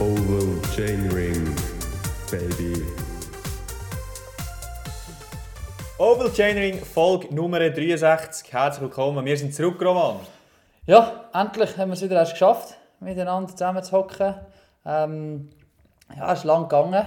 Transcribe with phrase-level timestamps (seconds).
[0.00, 1.54] Oval Chainring,
[2.30, 2.84] baby.
[5.98, 8.52] Oval Chainring, Folge Nummer 63.
[8.52, 10.20] Herzlich willkommen, wir sind zurück, Roman.
[10.86, 14.34] Ja, endlich haben wir es wieder erst geschafft, miteinander zusammen zu hocken.
[14.86, 15.50] Ähm,
[16.16, 17.04] ja, es ist lang gegangen.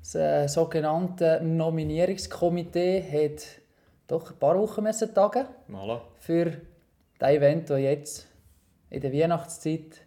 [0.00, 3.44] Das äh, sogenannte Nominierungskomitee hat
[4.08, 6.00] doch ein paar Wochen müssen tagen Voilà.
[6.18, 6.52] für
[7.18, 8.26] das Event, das jetzt
[8.90, 10.01] in der Weihnachtszeit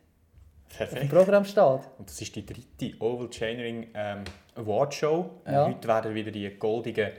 [0.82, 1.12] auf dem Perfekt.
[1.14, 1.80] Programm steht.
[1.98, 4.24] Und das ist die dritte Oval Chainring ähm,
[4.56, 5.30] Award Show.
[5.46, 5.68] Äh, Ja.
[5.68, 7.10] Heute werden wieder die goldigen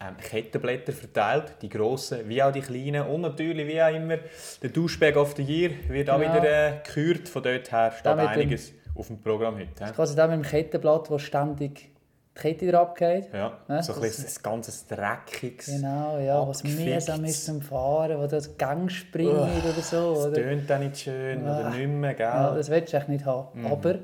[0.00, 3.06] ähm, Kettenblätter verteilt, die grossen wie auch die kleinen.
[3.06, 4.18] Und natürlich, wie auch immer,
[4.62, 6.34] der Douchebag of the Year wird auch Genau.
[6.34, 7.28] wieder äh, gekürt.
[7.28, 9.86] Von dort her steht mit dem- einiges auf dem Programm heute.
[9.86, 9.92] hä?
[9.94, 11.90] Quasi der mit dem Kettenblatt, wo ständig
[12.34, 13.28] Kette wieder abgeht.
[13.32, 15.66] Ja, Ja, so ein, das- bisschen ein ganzes dreckiges.
[15.66, 20.14] Genau, ja, was mühsam ist zum Fahren, wo das Gang springt oder so.
[20.14, 20.34] Das Oder?
[20.34, 21.60] tönt auch nicht schön Ah.
[21.60, 22.26] oder nicht mehr, gell?
[22.26, 23.64] Ja, das willst du eigentlich nicht haben.
[23.66, 23.94] Aber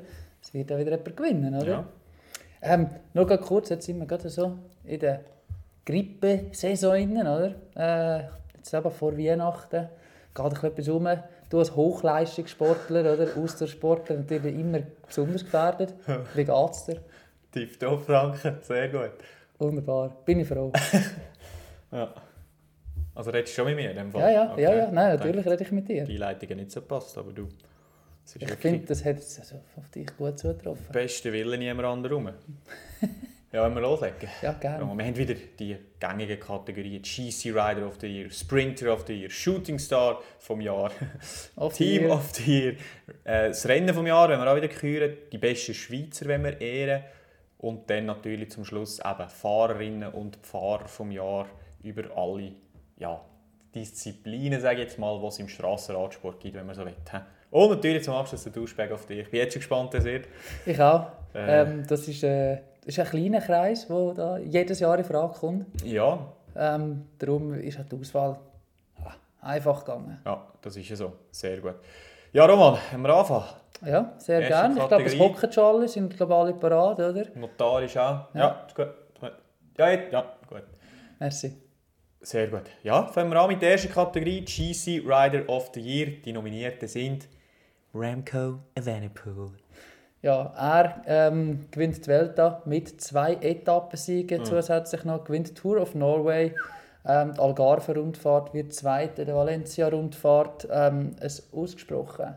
[0.42, 1.67] es wird auch wieder jemand gewinnen, oder?
[1.70, 1.84] Ja.
[2.62, 4.53] Ähm, nur ganz kurz, jetzt sind wir gerade so
[4.84, 5.20] in der
[5.87, 7.55] Grippesaison oder?
[7.75, 8.22] Äh,
[8.56, 9.89] jetzt eben vor Weihnachten
[10.34, 11.09] geht etwas rum.
[11.48, 15.94] Du als Hochleistungssportler oder Ausdauersportler natürlich immer besonders gefährdet.
[16.34, 16.98] Wie geht's dir?
[17.53, 19.12] Tipptopp, Franken, sehr gut.
[19.59, 20.73] Wunderbar, bin ich froh.
[21.93, 22.15] Ja.
[23.17, 24.23] Also redest du schon mit mir in dem Fall?
[24.23, 24.62] Ja, ja, Okay.
[24.62, 26.05] ja, ja, nein, Ich natürlich rede ich mit dir.
[26.05, 27.48] Die Einleitung hat nicht so gepasst, aber du.
[28.39, 30.87] Ich finde, das hat jetzt also auf dich gut zugetroffen.
[30.93, 32.28] beste Willen niemand anderen rum.
[33.53, 34.28] ja, wenn wir loslegen.
[34.41, 34.97] Ja, Ja, gerne.
[34.97, 39.31] wir haben wieder die gängigen Kategorien GC Rider of the Year, Sprinter of the Year,
[39.31, 40.93] Shooting Star vom Jahr,
[41.56, 42.12] Of Team Year.
[42.15, 42.73] of the Year,
[43.25, 46.61] äh, das Rennen vom Jahr, wenn wir auch wieder küren, die besten Schweizer, wenn wir
[46.61, 47.03] ehren
[47.61, 51.47] und dann natürlich zum Schluss eben Fahrerinnen und Fahrer vom Jahr
[51.83, 52.53] über alle
[52.97, 53.20] ja,
[53.75, 56.94] Disziplinen, sage ich jetzt mal, die es im Strassenradsport gibt, wenn man so will.
[57.50, 59.20] Und natürlich zum Abschluss der Duschbag auf dich.
[59.20, 60.27] Ich bin jetzt schon gespannt, was wird.
[60.64, 61.08] Ich auch.
[61.34, 61.62] Äh.
[61.62, 65.34] Ähm, das, ist, äh, das ist ein kleiner Kreis, der da jedes Jahr in Frage
[65.34, 65.66] kommt.
[65.84, 68.41] Ja, Ähm, darum ist auch die Auswahl
[68.98, 70.19] ja, einfach gegangen.
[70.25, 71.12] ja, das ist ja so.
[71.31, 71.77] Sehr gut.
[72.32, 73.44] Ja, Roman, haben wir anfangen?
[73.84, 74.78] Ja, sehr gerne.
[74.78, 77.24] Ich glaube, es hocken schon alle, sind glaube alle parat, oder?
[77.34, 78.32] Notarisch auch.
[78.34, 78.64] Ja, Ja.
[78.66, 78.88] ist gut.
[79.78, 80.62] Ja, ja, gut.
[81.18, 81.56] Merci.
[82.20, 82.64] Sehr gut.
[82.82, 86.10] Ja, fangen wir an mit der ersten Kategorie, GC Rider of the Year.
[86.24, 87.26] Die Nominierten sind
[87.94, 89.52] Ramco Evenepoel.
[90.22, 96.54] Ja, er ähm, gewinnt die Welta mit zwei Etappensiegen zusätzlich noch, gewinnt Tour of Norway.
[97.06, 100.69] Ähm, die Algarve-Rundfahrt wird zweite, die Valencia-Rundfahrt.
[100.71, 102.34] Ähm, ein ausgesprochen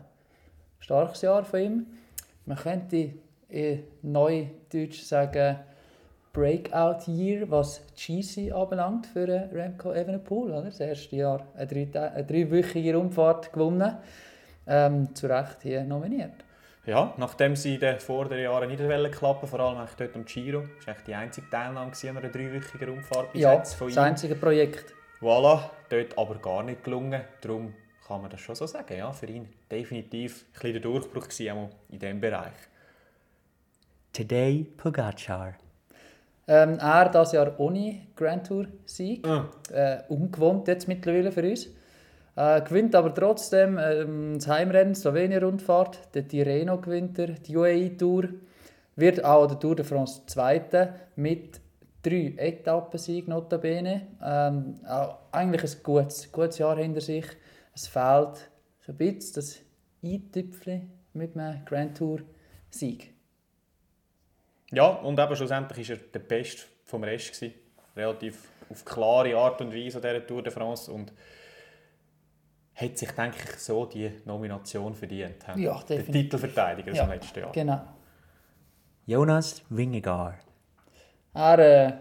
[0.84, 1.86] starkes Jahr von ihm.
[2.46, 3.14] Man könnte
[3.48, 5.58] in Neudeutsch sagen
[6.32, 10.50] Breakout Year, was GC anbelangt für Remco Evenepoel.
[10.50, 10.62] Oder?
[10.62, 13.96] Das erste Jahr eine, drei, dreiwöchige Rundfahrt gewonnen.
[14.66, 16.43] Ähm, zu Recht hier nominiert.
[16.86, 20.64] Ja, nachdem sie in den vorderen Jahren nicht klappen, vor allem eigentlich dort am Giro,
[20.76, 23.96] das war eigentlich die einzige Teilnahme an einer dreiwöchigen Rundfahrt bis Ja, jetzt von das
[23.96, 24.02] ihm.
[24.02, 24.94] einzige Projekt.
[25.20, 27.22] Voilà, dort aber gar nicht gelungen.
[27.40, 27.72] Darum
[28.06, 28.98] kann man das schon so sagen.
[28.98, 32.52] Ja, für ihn definitiv ein bisschen der Durchbruch gewesen, in diesem Bereich.
[34.12, 35.54] Today Pogacar.
[36.46, 39.26] Ähm, er das Jahr ohne Grand Tour Sieg.
[39.26, 39.48] Ah.
[39.72, 41.68] Äh, ungewohnt jetzt mittlerweile für uns.
[42.36, 46.14] Äh, gewinnt aber trotzdem ähm, das Heimrennen, Slowenien-Rundfahrt.
[46.14, 48.28] Der Tirreno gewinnt er, die UAE Tour.
[48.96, 51.60] Wird auch der Tour de France Zweite mit
[52.02, 54.08] drei Etappensiegen notabene.
[54.22, 57.26] Ähm, auch eigentlich ein gutes, gutes Jahr hinter sich.
[57.74, 58.50] Es fehlt
[58.80, 59.58] so ein bisschen das
[60.02, 62.20] Eintüpfchen mit einem Grand Tour
[62.70, 63.14] Sieg.
[64.70, 67.32] Ja, und eben schlussendlich war er der Beste vom Rest.
[67.32, 67.54] Gewesen.
[67.96, 70.90] Relativ auf klare Art und Weise an dieser Tour de France.
[70.90, 71.12] Und
[72.74, 75.46] hat sich, denke ich, so die Nomination verdient.
[75.46, 75.60] hä?
[75.62, 76.22] Ja, Der definitiv.
[76.22, 77.52] Titelverteidiger Ja, vom letzten Jahr.
[77.52, 77.80] Genau.
[79.06, 80.36] Jonas Vingegaard.
[81.34, 81.92] Er, äh,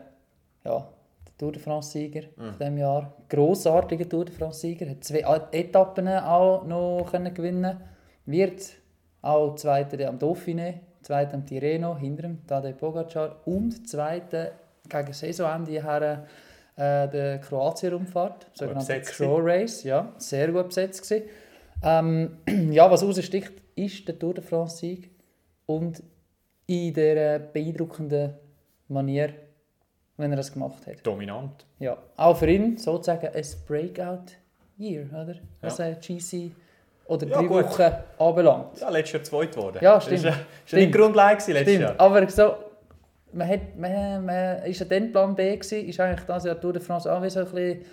[0.63, 0.87] ja,
[1.27, 3.13] der Tour de France-Sieger von diesem Jahr.
[3.29, 4.89] Grossartiger Tour de France-Sieger.
[4.89, 7.77] Hat zwei A- Etappen auch noch können gewinnen
[8.25, 8.61] Wird
[9.21, 14.51] auch Zweiter am Dauphiné, Zweiter am Tirreno, hinter dem Tadej Pogacar und Zweiter
[14.87, 16.25] gegen Saisonende her
[16.75, 19.83] äh, der Kroatien-Rundfahrt, sogenannte Crow Race.
[19.83, 21.25] Ja, sehr gut besetzt gewesen.
[21.83, 22.37] Ähm,
[22.71, 25.11] ja, was raussticht, ist der Tour de France-Sieg
[25.65, 26.01] und
[26.67, 28.33] in der beeindruckenden
[28.87, 29.33] Manier,
[30.17, 31.05] wenn er das gemacht hat.
[31.05, 31.65] Dominant.
[31.79, 35.35] Ja, auch für ihn sozusagen ein Breakout-Year, oder?
[35.61, 35.91] Was ja.
[35.91, 36.51] GC
[37.05, 37.65] oder Ja, drei gut.
[37.65, 38.79] Wochen anbelangt.
[38.79, 39.79] Ja, letztes Jahr zweit geworden.
[39.81, 40.23] Ja, Das stimmt.
[40.23, 40.31] ja
[40.65, 40.81] Stimmt.
[40.81, 41.95] nicht die Grundlage letztes Stimmt, Jahr.
[41.99, 42.53] aber so,
[43.33, 46.73] man, hat, man, man ist ja dann Plan B gewesen, ist eigentlich das Jahr Tour
[46.73, 47.85] de France auch so ein bisschen,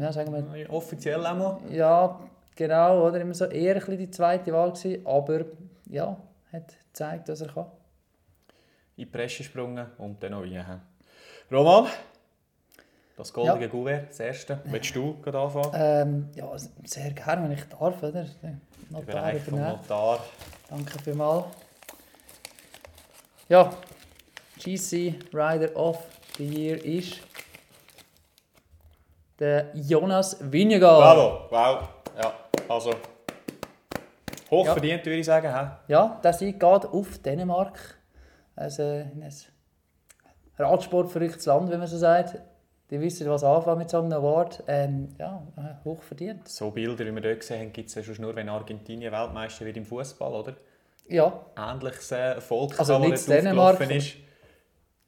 [0.00, 1.58] ja, sagen wir, Offiziell auch mal.
[1.70, 2.20] ja,
[2.56, 5.44] genau, oder immer so eher ein bisschen die zweite Wahl gewesen, aber
[5.90, 6.16] ja,
[6.52, 7.66] hat gezeigt, was er kann.
[8.96, 10.80] in die Presse gesprungen und dann noch rein.
[11.50, 11.86] Roman,
[13.16, 13.70] das goldige Ja.
[13.70, 14.60] Gouvert, das erste.
[14.64, 15.70] Willst du gerade anfangen?
[15.74, 16.46] Ähm, ja,
[16.84, 18.26] sehr gerne, wenn ich darf, oder?
[18.90, 19.58] Notar Bereich vom.
[19.58, 20.18] Notar.
[20.68, 21.46] Danke vielmals.
[23.48, 23.70] Ja,
[24.58, 25.98] GC Rider of
[26.36, 27.20] the Year ist
[29.38, 31.48] der Jonas Vingegaard.
[31.50, 31.88] Bravo, wow.
[32.20, 32.32] Ja,
[32.68, 32.92] also
[34.50, 35.54] hochverdient würde ich sagen.
[35.54, 35.70] hä?
[35.86, 37.98] Ja, der Sieg geht auf Dänemark.
[38.56, 39.32] Also in ein
[40.58, 42.36] Radsportverrücktes Land, wenn man so sagt.
[42.90, 44.64] Die wissen, was anfangen mit so einem Award.
[44.66, 45.42] Ähm, ja,
[45.84, 46.48] hochverdient.
[46.48, 49.66] So Bilder, wie wir dort gesehen haben, gibt es ja schon nur, wenn Argentinien Weltmeister
[49.66, 50.54] wird im Fußball, oder?
[51.06, 54.16] Ja, Ähnliches äh, Erfolg, Also das nicht dort Dänemark, ist.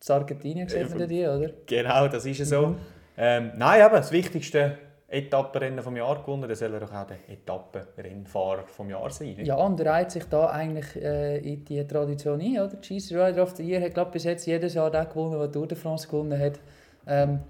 [0.09, 1.51] In Argentinien sieht man ja die, oder?
[1.67, 2.77] Genau, das ist es so.
[3.17, 7.19] Ähm, nein, eben, das wichtigste Etappenrennen vom Jahr gewonnen, dann soll er doch auch der
[7.29, 9.35] Etappenrennfahrer vom Jahr sein.
[9.35, 9.47] nicht?
[9.47, 12.77] Ja, und er reiht sich da eigentlich äh, in die Tradition ein, oder?
[12.77, 15.67] GC Rider of the Year hat glaub, bis jetzt jedes Jahr den gewonnen, der Tour
[15.67, 16.61] de France gewonnen hat.
[17.07, 17.41] Ähm,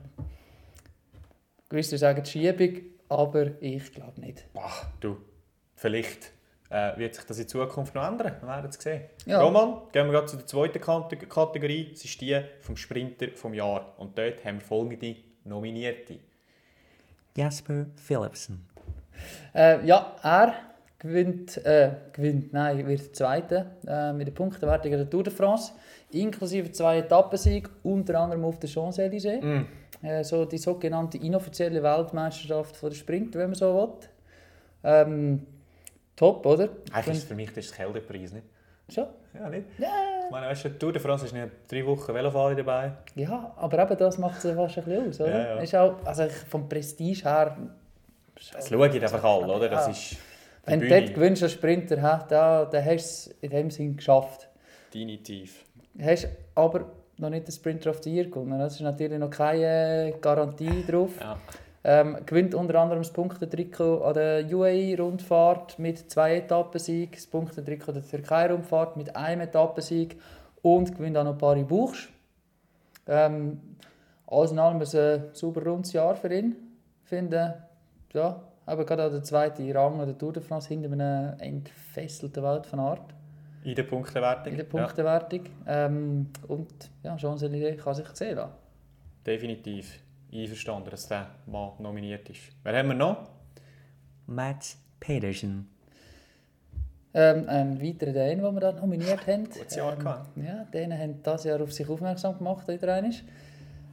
[1.68, 4.50] gewisse sagen die Schiebung, aber ich glaube nicht.
[4.54, 5.18] Boah, du,
[5.76, 6.32] vielleicht
[6.70, 8.36] äh, wird sich das in Zukunft noch ändern.
[8.40, 9.02] Wir werden es sehen.
[9.26, 9.42] Ja.
[9.42, 11.90] Roman, gehen wir gerade zu der zweiten Kate- Kategorie.
[11.92, 13.94] Das ist die vom Sprinter vom Jahr.
[13.98, 16.18] Und dort haben wir folgende Nominierte.
[17.36, 18.66] Jasper Philipsen.
[19.54, 20.54] Äh, ja, er
[20.98, 25.72] gewinnt, äh, gewinnt, nein, wird Zweiter äh, mit der Punktewertung der Tour de France,
[26.10, 29.64] inklusive zwei Etappensieg, unter anderem auf der Champs-Élysées.
[30.02, 34.08] Äh, so die sogenannte inoffizielle Weltmeisterschaft von der Sprint, wenn man so will.
[34.82, 35.46] Ähm,
[36.20, 36.68] top, oder?
[36.92, 38.44] Eigentlich ist es für mich das ist das Kältepreis, nicht?
[38.92, 39.06] Schon?
[39.34, 39.64] Ja, nicht?
[39.78, 39.88] Ja.
[40.26, 42.92] Ich meine, weißt du, Tour de France ist nicht drei Wochen Velofahren dabei.
[43.14, 45.30] Ja, aber eben das macht es fast ein bisschen aus, oder?
[45.30, 45.60] Ja, ja.
[45.62, 47.56] Ist auch, also ich- vom Prestige her...
[48.52, 49.68] Das schauen einfach alle, oder?
[49.68, 49.92] Das Ja.
[49.92, 50.16] ist
[50.66, 53.96] Wenn du dort gewinnst als Sprinter, ha, da, dann hast du es in dem Sinn
[53.96, 54.48] geschafft.
[54.92, 55.64] Definitiv.
[56.00, 56.86] hast aber
[57.16, 58.58] noch nicht den Sprinter of the Year gewonnen.
[58.58, 61.10] Das ist natürlich noch keine Garantie drauf.
[61.20, 61.38] Ja.
[61.82, 68.06] Ähm, gewinnt unter anderem das Punktetrikot an der UAE-Rundfahrt mit zwei Etappensieg, das Punktetrikot der
[68.06, 70.20] Türkei-Rundfahrt mit einem Etappensieg
[70.60, 72.08] und gewinnt auch noch Paris Buchs.
[73.06, 73.60] Ähm,
[74.26, 76.54] alles in allem ein super rundes Jahr für ihn.
[77.02, 77.62] Ich finde,
[78.12, 82.42] ja, aber gerade auch der zweite Rang an der Tour de France hinter einem entfesselten
[82.42, 83.14] Welt von Art
[83.64, 84.52] In der Punktewertung.
[84.52, 85.40] in der Punktewertung.
[85.66, 88.50] Ähm, und ja, Champs-Élysées kann sich sehen lassen.
[88.50, 88.56] Ja,
[89.26, 89.98] definitiv.
[90.32, 92.40] Einverstanden, dass der mal nominiert ist.
[92.62, 93.28] Wer haben wir noch?
[94.26, 95.68] Matt Pedersen.
[97.12, 99.44] Ähm, ein weiterer Däne, den wir da nominiert haben.
[99.50, 100.36] Gutes Jahr gehabt.
[100.36, 103.12] Ja, Dänen haben dieses Jahr auf sich aufmerksam gemacht, wieder einmal.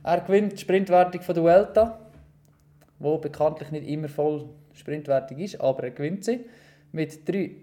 [0.04, 2.00] Er gewinnt die Sprintwertung von der Vuelta,
[3.00, 6.45] wo bekanntlich nicht immer voll Sprintwertung ist, aber er gewinnt sie.
[6.92, 7.56] Mit drei,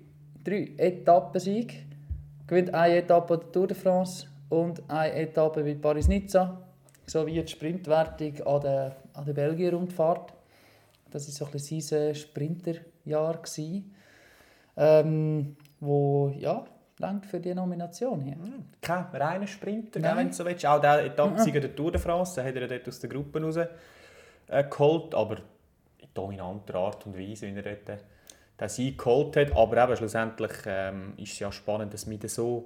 [0.42, 1.84] drei Etappensieg.
[2.46, 6.63] Gewinnt eine Etappe der Tour de France und eine Etappe bei Paris-Nizza.
[7.06, 10.32] Sowie die Sprintwertung an der, an der Belgien-Rundfahrt.
[11.10, 13.36] Das war so ein bisschen sein Sprinterjahr.
[13.36, 13.94] gewesen.
[14.76, 16.64] Ähm, wo, ja,
[16.98, 18.36] langt für die Nomination hier.
[18.80, 20.16] Kein reiner Sprinter, Nein.
[20.16, 20.66] wenn du so willst.
[20.66, 23.56] Auch der Etappensieger der Tour de France, den hat er dort aus der Gruppe raus
[23.56, 25.38] äh, geholt, aber
[25.98, 27.96] in dominanter Art und Weise, wie er dort äh,
[28.60, 29.56] den Sieg geholt hat.
[29.56, 32.64] Aber eben schlussendlich ähm, ist es ja spannend, dass mit so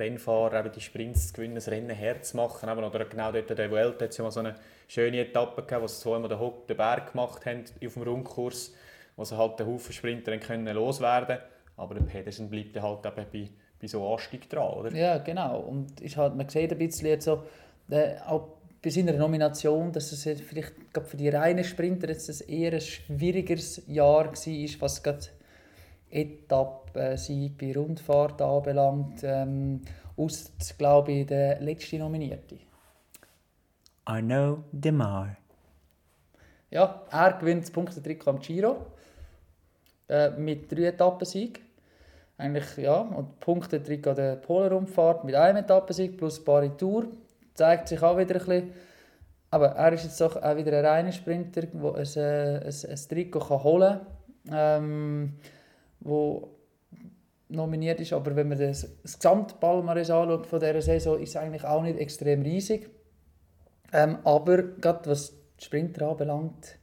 [0.00, 2.68] Rennfahrer eben die Sprints zu gewinnen, das Rennen herzumachen.
[2.68, 4.54] Eben, oder genau dort an der Welt hat es ja mal so eine
[4.86, 8.74] schöne Etappe gehabt, wo sie zweimal den, Hock, den Berg gemacht haben auf dem Rundkurs,
[9.16, 11.38] wo sie halt den Haufen Sprinter können loswerden
[11.76, 13.48] Aber der Pedersen bleibt halt eben bei,
[13.80, 14.92] bei so Anstieg dran, oder?
[14.94, 15.60] Ja, genau.
[15.60, 17.44] Und ist halt, man sieht ein bisschen jetzt so,
[17.90, 20.72] äh, auch bei seiner Nomination, dass es vielleicht
[21.04, 25.26] für die reinen Sprinter jetzt ein eher ein schwierigeres Jahr war, was gerade
[26.10, 29.20] Etappensieg bei Rundfahrt anbelangt.
[29.22, 29.82] Ähm,
[30.18, 32.58] aus, glaube ich, der letzte Nominierte.
[34.04, 35.36] Arnaud Demar.
[36.70, 38.86] Ja, er gewinnt das Punktetrikot am Giro
[40.08, 41.60] äh, mit drei Etappensieg.
[42.36, 47.06] Eigentlich, ja, und Punktetrikot an der Polarumfahrt mit einem Etappensieg plus Paris Tour.
[47.54, 48.72] Zeigt sich auch wieder ein bisschen.
[49.50, 53.40] Aber er ist jetzt auch wieder ein reiner Sprinter, der ein, äh, ein, ein Trikot
[53.40, 54.00] kann holen
[54.46, 55.34] kann, ähm,
[56.00, 56.58] wo
[57.48, 58.12] nominiert ist.
[58.12, 61.98] Aber wenn man das, das Gesamtpalmares anschaut von dieser Saison, ist es eigentlich auch nicht
[61.98, 62.90] extrem riesig.
[63.92, 66.78] Ähm, aber gerade was die Sprinter anbelangt,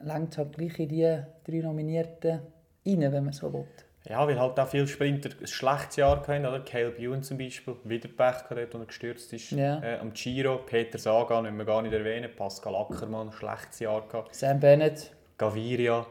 [0.00, 2.40] längt halt gleich in die drei Nominierten
[2.86, 3.64] rein, wenn man so will.
[4.08, 6.60] Ja, weil halt auch viele Sprinter ein schlechtes Jahr hatten, oder?
[6.60, 9.52] Caleb Ewan zum Beispiel, wieder Pech gehabt, er gestürzt ist.
[9.52, 9.80] Ja.
[9.80, 14.34] Äh, am Giro, Peter Sagan, müssen wir gar nicht erwähnen, Pascal Ackermann, schlechtes Jahr gehabt.
[14.34, 16.04] Sam Bennett, Gaviria,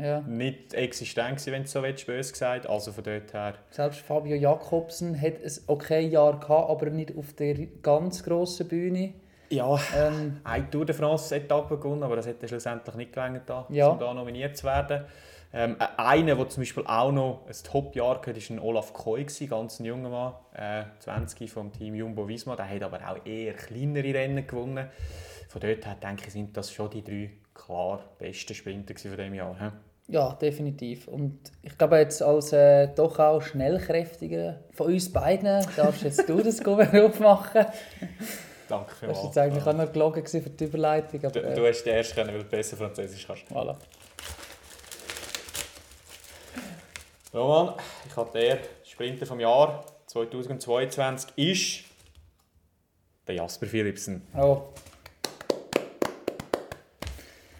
[0.00, 0.20] Ja.
[0.20, 2.66] nicht existent gewesen, wenn du so willst, böse gesagt.
[2.68, 7.32] Also von dort her, Selbst Fabio Jakobsen hat ein okay Jahr gehabt, aber nicht auf
[7.34, 9.14] der ganz grossen Bühne.
[9.50, 13.88] ja, Ähm, eine Tour de France-Etappe gewonnen, aber das hätte schlussendlich nicht gelangt, Ja.
[13.88, 15.04] um da nominiert zu werden.
[15.52, 19.80] Ähm, äh, einer, der zum Beispiel auch noch ein Top-Jahr hatte, war Olaf Koi, ganz
[19.80, 22.54] ein junger Mann, äh, 20 vom Team Jumbo-Visma.
[22.54, 24.88] Der hat aber auch eher kleinere Rennen gewonnen.
[25.48, 29.32] Von dort her denke ich, sind das schon die drei klar besten Sprinter von diesem
[29.34, 29.56] Jahr.
[29.58, 29.68] He?
[30.08, 31.06] Ja, definitiv.
[31.08, 36.42] Und ich glaube, jetzt als äh, doch auch schnellkräftiger von uns beiden darfst jetzt du
[36.42, 37.66] das Beruf machen.
[38.68, 39.18] Danke Das vielmals.
[39.18, 41.20] war jetzt eigentlich auch noch gelogen für die Überleitung.
[41.24, 43.44] Aber, Du, äh, du hast den erst können, weil du besser Französisch kannst.
[43.50, 43.76] voilà.
[47.34, 47.74] Roman,
[48.08, 51.84] ich habe der Sprinter vom Jahr 2022 ist
[53.26, 54.26] der Jasper Philipsen.
[54.34, 54.62] Oh,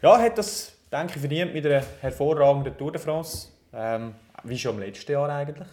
[0.01, 3.49] Ja, hat das, denke verdient mit einer hervorragenden Tour de France.
[3.73, 4.15] Ähm,
[4.45, 5.69] wie schon im letzten Jahr eigentlich.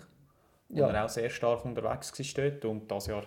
[0.69, 0.89] Wo Ja.
[0.89, 2.65] er auch sehr stark unterwegs war dort.
[2.65, 3.23] Und das Jahr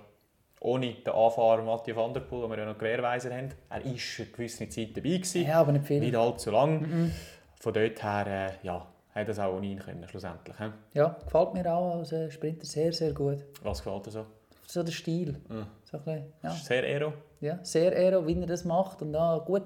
[0.61, 3.51] ohne den Anfahrer Mathieu van der Poel, den wir ja noch Querweiser haben.
[3.71, 5.11] Er war eine gewisse Zeit dabei.
[5.11, 5.47] Gewesen.
[5.47, 6.01] ja, aber nicht viel.
[6.01, 7.13] Nicht allzu lang.
[7.61, 10.57] Von dort her äh, ja, hat es auch ohne ihn können, schlussendlich.
[10.59, 10.65] he?
[10.95, 13.39] Ja, gefällt mir auch als äh, Sprinter sehr, sehr gut.
[13.63, 14.27] Was gefällt dir so?
[14.67, 15.41] So der Stil.
[15.85, 16.51] So ein bisschen, ja.
[16.51, 17.13] Sehr aero.
[17.41, 19.01] ja, sehr aero, wie er das macht.
[19.01, 19.63] Und auch gut,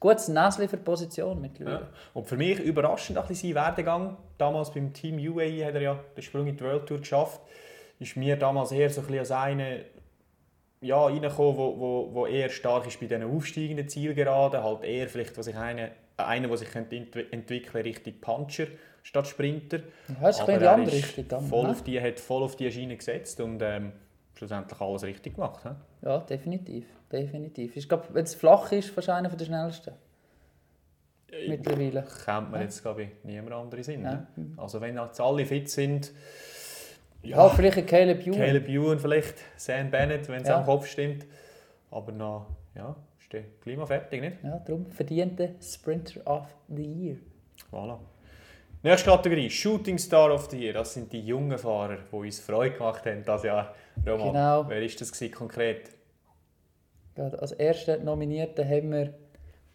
[0.00, 1.80] gutes Näschen für die Position mittlerweile.
[1.80, 1.88] Ja.
[2.14, 4.16] Und für mich überraschend ein bisschen sein Werdegang.
[4.38, 7.40] Damals beim Team UAE hat er ja den Sprung in die World Tour geschafft.
[7.98, 9.76] Ist mir damals eher so ein bisschen als einer
[10.80, 14.62] ja, reingekommen, wo, wo, wo eher stark ist bei diesen aufsteigenden Zielgeraden.
[14.62, 18.66] Halt eher vielleicht, was ich eine, einer, der sich entwickeln Richtung Puncher
[19.02, 19.80] statt Sprinter.
[20.20, 21.70] Ja, ist ein bisschen in die er andere ist Richtung Voll ne?
[21.70, 23.92] auf die, hat voll auf die Schiene gesetzt und ähm,
[24.40, 25.62] schlussendlich alles richtig gemacht.
[25.64, 26.06] he?
[26.06, 26.86] Ja, definitiv.
[27.12, 27.76] definitiv.
[27.76, 29.92] Ich glaube, wenn es flach ist, wahrscheinlich einer der schnellsten.
[31.46, 32.04] Mittlerweile.
[32.24, 34.02] Kennt man jetzt, glaube ich, niemand anderen Sinn.
[34.02, 34.26] Ja.
[34.56, 36.12] Also wenn jetzt alle fit sind,
[37.22, 38.38] Ja, vielleicht ein Caleb Ewan.
[38.38, 40.58] Caleb Ewan vielleicht, Sam Bennett, wenn es Ja.
[40.58, 41.26] am Kopf stimmt.
[41.90, 44.42] Aber noch, ja, ist der Klima fertig, nicht?
[44.42, 47.16] Ja, darum verdiente Sprinter of the Year.
[47.70, 47.98] Voilà.
[48.82, 50.72] Nächste Kategorie, Shooting Star of the Year.
[50.72, 53.74] Das sind die jungen Fahrer, die uns Freude gemacht haben dieses Jahr.
[54.06, 54.68] Roman, Genau.
[54.68, 55.90] wer ist das gewesen, konkret?
[57.14, 59.12] Gerade als ersten Nominierten haben wir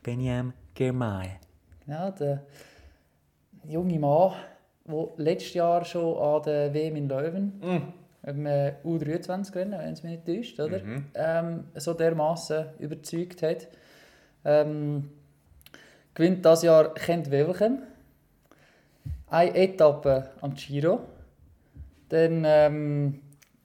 [0.02, 1.38] Benyam Girmay.
[1.86, 2.40] ja, den
[3.68, 4.34] jungen Mann,
[4.88, 7.94] der letztes Jahr schon an der WM in Leuven
[8.24, 10.82] im äh, U23-Rennen, wenn es mich nicht täuscht, oder?
[11.14, 13.68] Ähm, so dermaßen überzeugt hat.
[14.44, 15.12] Ähm,
[16.16, 17.84] gewinnt das Jahr Kent Wevelgem.
[19.36, 21.02] Eine Etappe am Giro.
[22.08, 23.20] Dann ähm,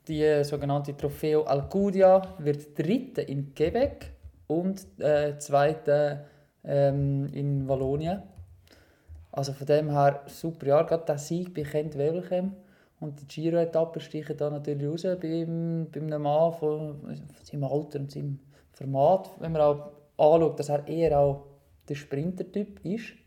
[0.08, 4.10] die sogenannte Trofeo Alcudia wird dritte in Quebec
[4.48, 6.24] und äh, zweite
[6.64, 8.20] ähm, in Wallonien.
[9.30, 12.50] Also von dem her super Jahr, gerade der Sieg bei Kent Wevelgem.
[12.98, 18.00] Und die Giro-Etappe stichen da natürlich raus beim, bei einem Mann von, von seinem Alter
[18.00, 18.40] und seinem
[18.72, 19.30] Format.
[19.38, 21.46] Wenn man auch anschaut, dass er eher auch
[21.88, 23.19] der Sprinter-Typ ist.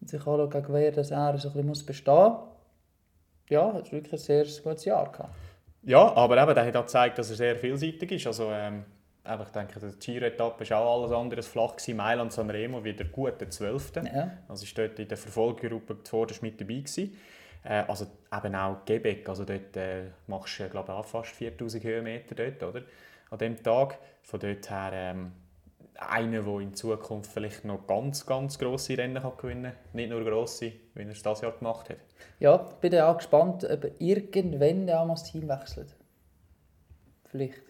[0.00, 2.38] Und sich anschaut, gegen wer dass er so ein bisschen muss bestehen muss.
[3.50, 5.34] Ja, hat wirklich ein sehr gutes Jahr gehabt.
[5.82, 8.26] Ja, aber eben, der hat auch gezeigt, dass er sehr vielseitig ist.
[8.26, 8.84] Also, ähm,
[9.24, 11.76] ich denke, die Giro-Etappe war auch alles andere flach.
[11.76, 11.96] Gewesen.
[11.96, 13.92] Mailand Sanremo wieder gut, der 12.
[13.96, 14.30] Ja.
[14.48, 17.16] Also ist dort in der Verfolgergruppe zuvorderst mit dabei gewesen.
[17.64, 21.84] Äh, also eben auch Quebec, also dort äh, machst du glaube ich auch fast 4000
[21.84, 22.82] Höhenmeter dort, oder?
[23.30, 23.98] An dem Tag.
[24.22, 25.32] Von dort her ähm,
[25.98, 29.72] einer, der in Zukunft vielleicht noch ganz, ganz grosse Rennen kann gewinnen kann.
[29.92, 31.98] Nicht nur grosse, wie er es dieses Jahr gemacht hat.
[32.38, 35.94] Ja, ich bin dann auch gespannt, ob er irgendwann mal das Team wechselt.
[37.24, 37.62] Vielleicht.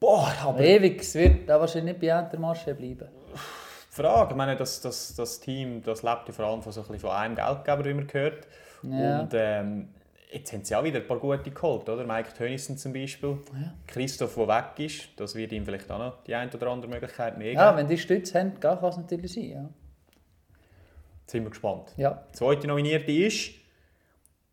[0.00, 3.08] Boah, aber Ewig, es wird auch wahrscheinlich nicht bei Intermarché bleiben.
[3.08, 6.80] die Frage, ich meine, das, das, das Team das lebt ja vor allem von, so
[6.80, 8.46] ein bisschen von einem Geldgeber, wie man gehört.
[8.82, 9.20] Ja.
[9.20, 9.88] Und ähm,
[10.30, 12.04] jetzt haben sie auch wieder ein paar gute geholt, oder?
[12.04, 13.38] Mike Tönnissen zum Beispiel.
[13.86, 17.38] Christoph, der weg ist, das wird ihm vielleicht auch noch die eine oder andere Möglichkeit
[17.38, 17.60] mehr geben.
[17.60, 19.50] Ja, wenn die Stütze haben, kann es natürlich sein.
[19.50, 19.68] Ja.
[21.20, 21.92] Jetzt sind wir gespannt.
[21.96, 22.24] Ja.
[22.30, 23.50] Die zweite Nominierte ist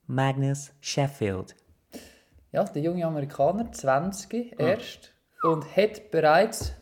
[0.08, 1.56] Magnus Sheffield.
[2.52, 5.14] ja, der junge Amerikaner, 20 erst,
[5.44, 6.74] und hat bereits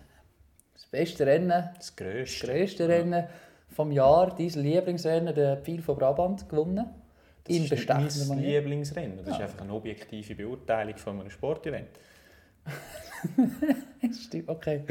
[0.73, 2.47] das beste Rennen, das das Grösste.
[2.47, 3.27] grösste Rennen
[3.69, 7.02] vom Jahr, dein Lieblingsrennen, der Pfeil von Brabant, gewonnen.
[7.43, 8.39] Das In ist nicht mein.
[8.39, 9.17] Lieblingsrennen.
[9.17, 11.89] Das ist einfach eine objektive Beurteilung von einem Sportevent.
[14.25, 14.83] Stimmt, okay.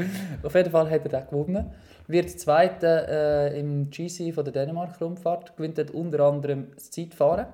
[0.43, 1.71] Auf jeden Fall hat er den gewonnen.
[2.07, 5.55] Wird Zweiter äh, im GC von der Dänemark-Rundfahrt.
[5.55, 7.47] Gewinnt dort unter anderem das Zeitfahren.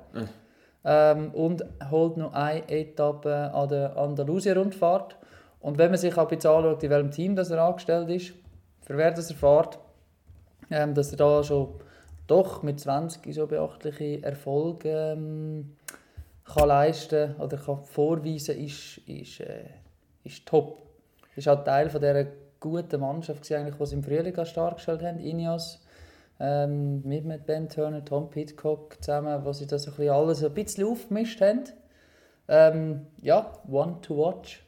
[0.83, 5.17] Ähm, und holt noch eine Etappe an der Andalusien-Rundfahrt.
[5.59, 8.33] Und wenn man sich auch bisschen anschaut, in welchem Team das er angestellt ist,
[8.81, 9.79] für wer das er fährt,
[10.71, 11.73] ähm, dass er da schon
[12.29, 15.75] doch mit 20 so beachtliche Erfolge ähm,
[16.45, 19.65] kann leisten oder kann vorweisen, ist, ist, äh,
[20.23, 20.81] ist top.
[21.35, 22.25] Ist halt Teil von dieser
[22.59, 25.19] guten Mannschaft, eigentlich, die sie im Frühling auch stark gestellt haben.
[25.19, 25.81] Ineos,
[26.39, 30.87] ähm, mit, mit Ben Turner, Tom Pitcock zusammen, wo sie das ein alles ein bisschen
[30.87, 31.63] aufgemischt haben.
[32.47, 34.63] Ähm, ja, one to watch.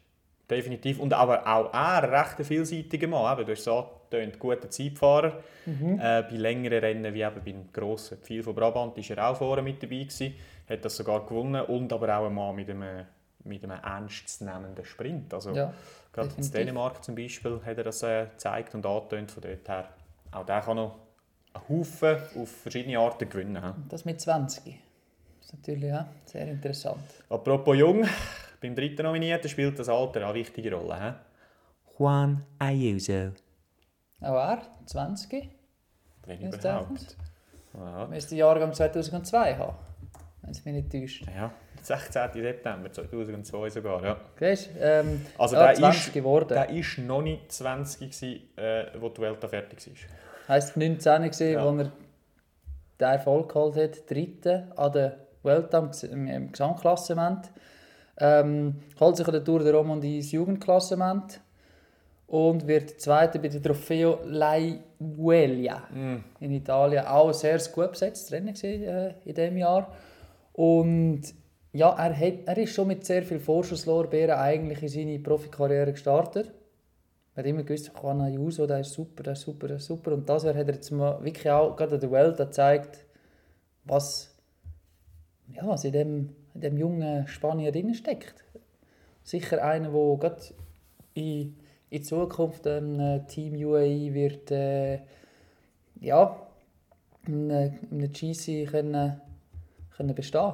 [0.49, 0.99] Definitiv.
[0.99, 3.45] Und aber auch er recht ein vielseitiger Mann.
[3.45, 5.41] Du hast so tönt guter Zeitfahrer.
[5.65, 9.61] Äh, bei längeren Rennen, wie eben beim grossen Pfeil von Brabant, war er auch vorne
[9.61, 10.35] mit dabei gewesen,
[10.69, 13.05] hat das sogar gewonnen und aber auch ein Mann mit einem,
[13.43, 15.33] mit einem ernstzunehmenden Sprint.
[15.33, 15.73] Also, Ja,
[16.13, 16.51] gerade in.
[16.51, 19.89] Dänemark zum Beispiel hat er das äh, gezeigt und angetönt von dort her.
[20.31, 20.95] Auch der kann noch
[21.53, 23.85] einen Haufen auf verschiedene Arten gewinnen.
[23.89, 24.63] das mit 20.
[25.39, 27.03] Das ist natürlich ja, sehr interessant.
[27.29, 28.05] Apropos jung,
[28.61, 30.99] beim dritten Nominierten spielt das Alter auch eine wichtige Rolle.
[30.99, 31.13] hä?
[31.97, 33.31] Juan Ayuso.
[34.21, 35.49] Auch er, 20.
[36.25, 37.17] Wenn überhaupt.
[37.73, 38.07] Ja.
[38.07, 39.75] Müsste Jahrgang 2002 haben,
[40.41, 41.25] wenn es mich nicht täuscht.
[41.35, 41.51] Ja,
[41.81, 42.21] 16.
[42.33, 44.17] September 2002 sogar, ja.
[44.39, 44.79] Siehst du?
[44.79, 46.49] Ähm, Also ja, der 20 ist, geworden.
[46.49, 50.55] der ist noch nicht 20 gewesen, äh, wo die Welt fertig war.
[50.55, 51.65] Heisst 19 gesehen, Ja.
[51.65, 51.91] wo er
[52.99, 55.73] den Erfolg geholt hat, dritte an der Welt
[56.03, 57.49] im, im Gesamtklassement.
[58.17, 61.39] Ähm, holt sich an der Tour de Romandie das Jugendklassement
[62.31, 65.83] und wird Zweiter bei der Trofeo Laiguelia
[66.39, 67.05] in Italien.
[67.05, 69.91] Auch sehr gut besetztes Rennen äh, in diesem Jahr.
[70.53, 71.23] Und
[71.73, 76.53] ja, er, hat, er ist schon mit sehr viel Vorschusslorbeeren eigentlich in seine Profikarriere gestartet.
[77.35, 80.13] Man hat immer gewusst, Juan Ayuso, der ist super, der ist super, der ist super.
[80.13, 83.05] Und das Jahr hat er jetzt mal wirklich auch gerade an der Welt gezeigt,
[83.83, 84.33] was,
[85.49, 88.45] ja, was in, dem, in dem jungen Spanier drin steckt.
[89.21, 90.41] Sicher einer, der gerade
[91.13, 91.57] in,
[91.91, 95.01] in Zukunft ein äh, Team UAE wird äh,
[95.99, 96.35] ja,
[97.27, 99.21] in einem in einem GC können,
[99.95, 100.53] können bestehen.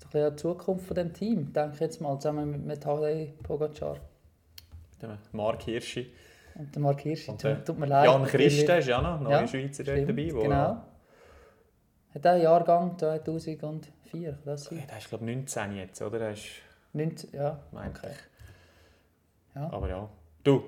[0.00, 3.34] Das ist die Zukunft von dem Team, denke ich jetzt mal, zusammen mit, mit Tadej
[3.42, 3.98] Pogacar
[5.02, 6.10] Mit dem Mark Hirschi.
[6.54, 7.30] und dem Mark Hirschi.
[7.30, 8.06] Und, Tut, tut mir leid.
[8.06, 8.24] Jan.
[8.24, 10.34] Christen ist ja noch, neue Ja, Schweizer Stimmt, dabei.
[10.34, 10.82] Wo, genau.
[12.14, 14.82] Hat er Jahrgang 2004, kann das sein?
[14.88, 16.18] Der ist glaube ich 19 jetzt, oder?
[16.18, 16.46] Der ist,
[16.94, 17.60] 19, ja.
[17.70, 18.12] Okay.
[19.54, 19.70] Ja.
[19.70, 20.08] Aber ja.
[20.44, 20.62] Du,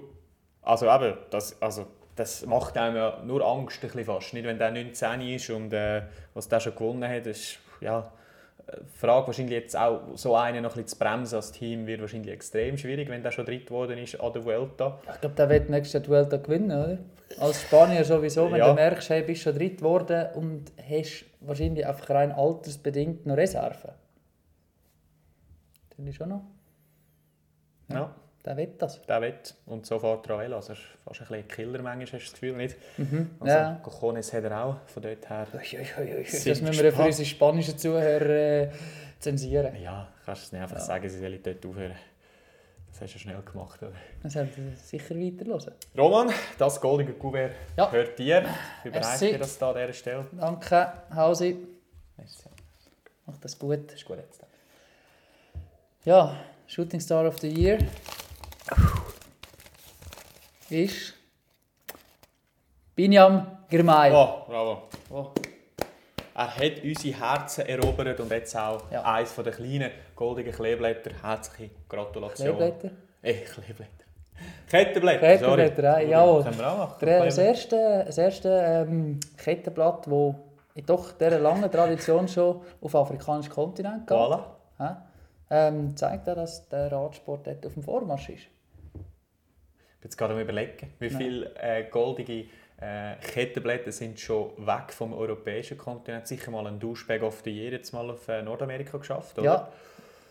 [0.63, 4.35] also eben, das, also, das macht einem ja nur Angst ein bisschen fast.
[4.35, 6.03] Nicht, wenn der 19 ist und äh,
[6.35, 8.13] was der schon gewonnen hat, ist, ja,
[8.67, 11.87] äh, die Frage wahrscheinlich jetzt auch, so einen noch ein bisschen zu bremsen als Team
[11.87, 14.99] wird wahrscheinlich extrem schwierig, wenn der schon dritt geworden ist an der Vuelta.
[15.15, 16.99] Ich glaube, der wird die Welt gewinnen, oder?
[17.39, 18.69] Als Spanier sowieso, wenn Ja.
[18.69, 23.93] du merkst, hey, bist schon dritt geworden und hast wahrscheinlich einfach rein altersbedingt noch Reserven.
[25.97, 26.43] Dann ist schon noch.
[27.89, 28.15] Ja.
[28.45, 29.03] Der wird das.
[29.03, 30.57] der wird und so fährt auch Velo.
[30.57, 32.77] Also ist fast ein bisschen Killer manchmal, hast du das Gefühl, nicht?
[32.97, 33.31] Also Mhm.
[33.45, 33.81] ja.
[33.83, 35.47] Cojones hat er auch, von dort her.
[35.53, 36.25] Ui, ui, ui, ui.
[36.25, 38.71] Sind Das müssen wir für unsere spanischen Zuhörer äh,
[39.19, 39.77] zensieren.
[39.83, 41.97] Ja, kannst du es nicht einfach sagen, sie sollen dort aufhören.
[42.93, 43.93] Das hast du schnell gemacht, oder?
[44.23, 45.75] Das sollten wir sicher weiterhören.
[45.97, 47.91] Roman, das goldige Kuvert Ja.
[47.93, 48.45] hört dir.
[48.85, 49.29] Überreiche Merci.
[49.33, 50.27] dir das da an dieser Stelle.
[50.33, 51.57] Danke, Hausi.
[52.17, 52.45] Merci.
[53.27, 53.93] Mach das gut.
[53.93, 54.43] Ist gut jetzt.
[56.05, 56.35] Ja,
[56.67, 57.79] Shooting Star of the Year
[60.69, 61.15] ist
[62.95, 64.13] Binyam Girmay.
[64.13, 64.83] Oh, bravo.
[65.11, 65.27] Oh.
[66.35, 69.03] Er hat unsere Herzen erobert und jetzt auch Ja.
[69.03, 71.11] eines der kleinen goldigen Kleeblätter.
[71.23, 72.57] Herzliche Gratulation.
[72.57, 72.91] Kleeblätter.
[73.23, 74.05] Eh, Kleeblätter.
[74.71, 75.63] Kettenblätter, sorry.
[75.65, 76.43] Kettenblätter, ja, jawohl.
[76.45, 77.07] Können wir auch machen.
[77.07, 78.49] Das erste, das erste
[78.89, 80.35] ähm, Kettenblatt, das
[80.75, 84.41] in doch dieser langen Tradition schon auf den afrikanischen Kontinent geht, Voilà.
[84.79, 85.07] ja,
[85.51, 88.45] ähm, zeigt auch, dass der Radsport dort auf dem Vormarsch ist.
[90.03, 92.45] Jetzt gerade am überlegen, wie viele äh, goldige
[92.81, 96.27] äh, Kettenblätter sind schon weg vom europäischen Kontinent.
[96.27, 99.45] Sicher mal ein Duschbag the Year jetzt mal auf äh, Nordamerika geschafft, oder?
[99.45, 99.73] Ja,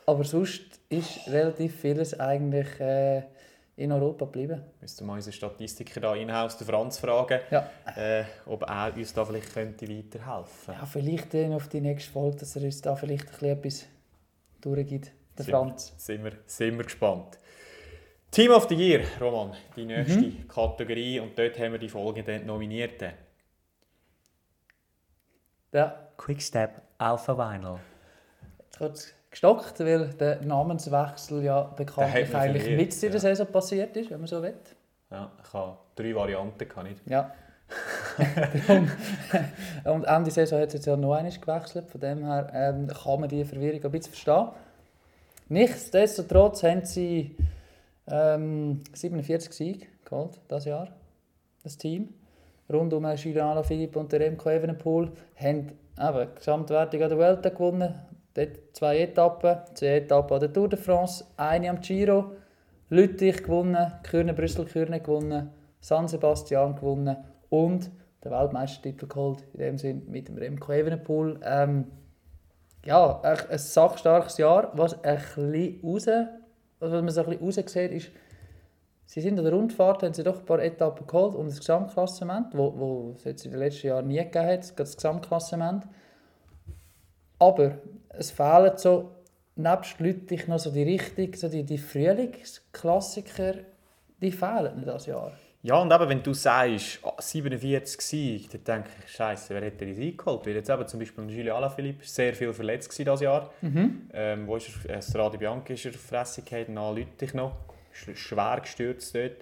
[0.08, 3.22] aber sonst ist relativ vieles eigentlich äh,
[3.76, 4.64] in Europa geblieben.
[4.82, 7.70] Müssten wir unseren Statistiker da in-house, den Franz, fragen, Ja.
[7.96, 12.38] äh, ob er uns da vielleicht könnte weiterhelfen Ja, vielleicht dann auf die nächste Folge,
[12.38, 13.86] dass er uns da vielleicht ein bisschen etwas
[14.62, 15.12] durchgibt.
[15.38, 15.94] Der Sind- Franz.
[15.98, 17.38] Sind wir, sind wir gespannt.
[18.32, 20.48] Team of the Year, Roman, die nächste Mhm.
[20.48, 21.20] Kategorie.
[21.20, 23.12] Und dort haben wir die folgenden Nominierten.
[25.72, 27.80] Ja, Quickstep Alpha Vinyl.
[28.78, 33.20] kurz gestockt, weil der Namenswechsel ja bekanntlich eigentlich verliert, mit in der.
[33.20, 34.56] Saison passiert ist, wenn man so will.
[35.12, 36.98] Ja, ich habe drei Varianten, kann ich.
[37.06, 37.34] Ja.
[39.86, 43.20] Und Ende Saison hat es jetzt ja noch einmal gewechselt, von dem her ähm, kann
[43.20, 44.50] man die Verwirrung ein bisschen verstehen.
[45.50, 47.36] Nichtsdestotrotz haben sie
[48.10, 50.90] ähm, 47 Siege geholt, das Jahr,
[51.64, 52.14] das Team.
[52.72, 57.96] rund um Julian Alaphilippe und der Remco Evenepoel haben eben Gesamtwertung an der Welt gewonnen.
[58.34, 62.32] Dort zwei Etappen, zwei Etappen an der Tour de France, eine am Giro,
[62.90, 67.18] Lüttich gewonnen, Kürne Brüssel Kürne gewonnen, San Sebastian gewonnen
[67.50, 67.92] und
[68.24, 71.40] den Weltmeistertitel geholt, in dem Sinn mit dem Remco Evenepoel.
[71.44, 71.86] Ähm,
[72.86, 76.08] ja, echt ein sachstarkes Jahr, was ein bisschen raus,
[76.80, 78.12] was man so ein bisschen raussieht, ist,
[79.06, 82.56] sie sind an der Rundfahrt, haben sie doch ein paar Etappen geholt und das Gesamtklassement,
[82.56, 85.88] wo, wo es jetzt in den letzten Jahren nie gegeben hat, das Gesamtklassement.
[87.40, 89.12] Aber es fehlen so,
[89.56, 93.56] nebst Lüttich noch so die richtig, so die, die Frühlingsklassiker,
[94.22, 95.34] die fehlen nicht das Jahr.
[95.62, 99.86] Ja, und eben, wenn du sagst, ah, 47 Siege, dann denke ich, Scheiße, wer hätte
[99.86, 100.46] die Sieg geholt?
[100.46, 103.50] Weil jetzt eben zum Beispiel Julio Alaphilippe sehr viel verletzt war dieses Jahr.
[103.62, 104.98] Ähm, wo ist er?
[104.98, 107.52] Äh, Strade Bianchi ist er gefallen, nach Lüttich noch.
[107.94, 109.34] Sch- Schwer gestürzt dort.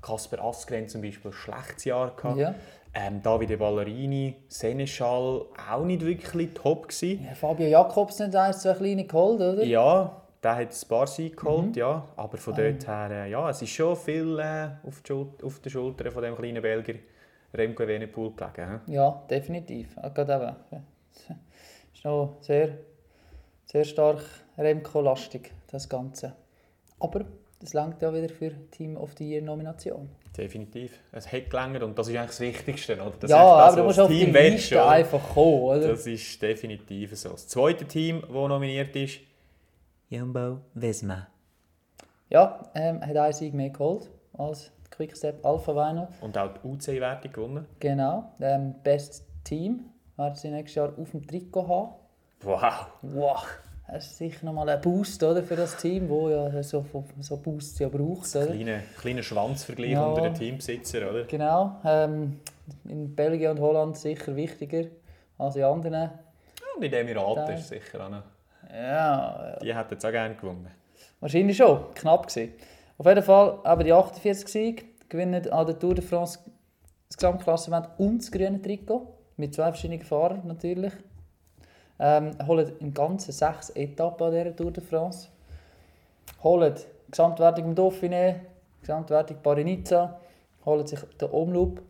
[0.00, 2.38] Kasper Askren zum Beispiel ein schlechtes Jahr gehabt.
[2.38, 2.54] Ja.
[2.94, 7.24] Ähm, Davide Ballerini, Seneschal auch nicht wirklich top gewesen.
[7.24, 9.62] Ja, Fabio Jakobsen hat eins, zwei kleine geholt, oder?
[9.62, 11.74] Ja, der hat ein paar Siege geholt, Mhm.
[11.74, 12.06] ja.
[12.16, 15.70] Aber von dort her, äh, ja, es ist schon viel äh, auf, die auf den
[15.70, 16.96] Schultern von dem kleinen Belgier
[17.52, 18.80] Remco Evenepoel gelegen.
[18.86, 18.92] hä?
[18.92, 19.96] Ja, definitiv.
[19.98, 20.56] Auch Gerade eben.
[20.70, 21.36] ja.
[21.92, 22.70] ist noch sehr,
[23.66, 24.22] sehr stark
[24.56, 26.34] Remco-lastig, das Ganze.
[27.00, 27.24] Aber
[27.60, 30.08] das langt ja wieder für Team of the Year Nomination.
[30.36, 30.98] Definitiv.
[31.12, 32.94] Es hat gelangt und das ist eigentlich das Wichtigste.
[32.94, 33.12] Oder?
[33.20, 35.88] Das ja, ist das, aber du musst auf die Team willst, Liste einfach kommen, oder?
[35.88, 37.30] Das ist definitiv so.
[37.30, 39.18] Das zweite Team, das nominiert ist,
[40.10, 41.28] Jumbo Visma.
[42.30, 46.08] Ja, ähm, hat einen Sieg mehr geholt als Quickstep Alpha Vinyl.
[46.20, 47.66] und auch die UC-Wertung gewonnen.
[47.78, 48.32] Genau.
[48.40, 49.84] Ähm, Best Team
[50.16, 51.92] werden sie nächstes Jahr auf dem Trikot haben.
[52.42, 52.86] Wow!
[53.02, 53.46] Wow,
[53.86, 56.84] das ist sicher nochmal ein Boost oder, für das Team, wo ja so,
[57.20, 58.34] so Boosts ja braucht.
[58.34, 58.46] Oder?
[58.48, 60.06] Kleiner, kleiner Schwanzvergleich Ja.
[60.06, 61.24] unter den Teambesitzern, oder?
[61.24, 61.76] Genau.
[61.84, 62.40] Ähm,
[62.84, 64.88] in Belgien und Holland sicher wichtiger
[65.38, 66.10] als in anderen.
[66.74, 68.22] Und in den Emiraten ist sicher auch noch.
[68.72, 70.70] Ja, Die hätten es auch gerne gewonnen.
[71.20, 71.92] wahrscheinlich schon.
[71.94, 72.54] Knapp gewesen.
[72.98, 76.38] Auf jeden Fall aber die 48 Siege gewinnen an der Tour de France
[77.08, 79.14] das Gesamtklassement und das grüne Trikot.
[79.36, 80.92] Mit zwei verschiedenen Fahrern natürlich.
[81.98, 85.28] Ähm, holen im Ganzen sechs Etappen an dieser Tour de France.
[86.42, 86.74] Holen
[87.10, 88.36] Gesamtwertung im Dauphiné,
[88.80, 90.20] Gesamtwertung Paris-Nizza.
[90.64, 91.82] Holen sich den Omloop,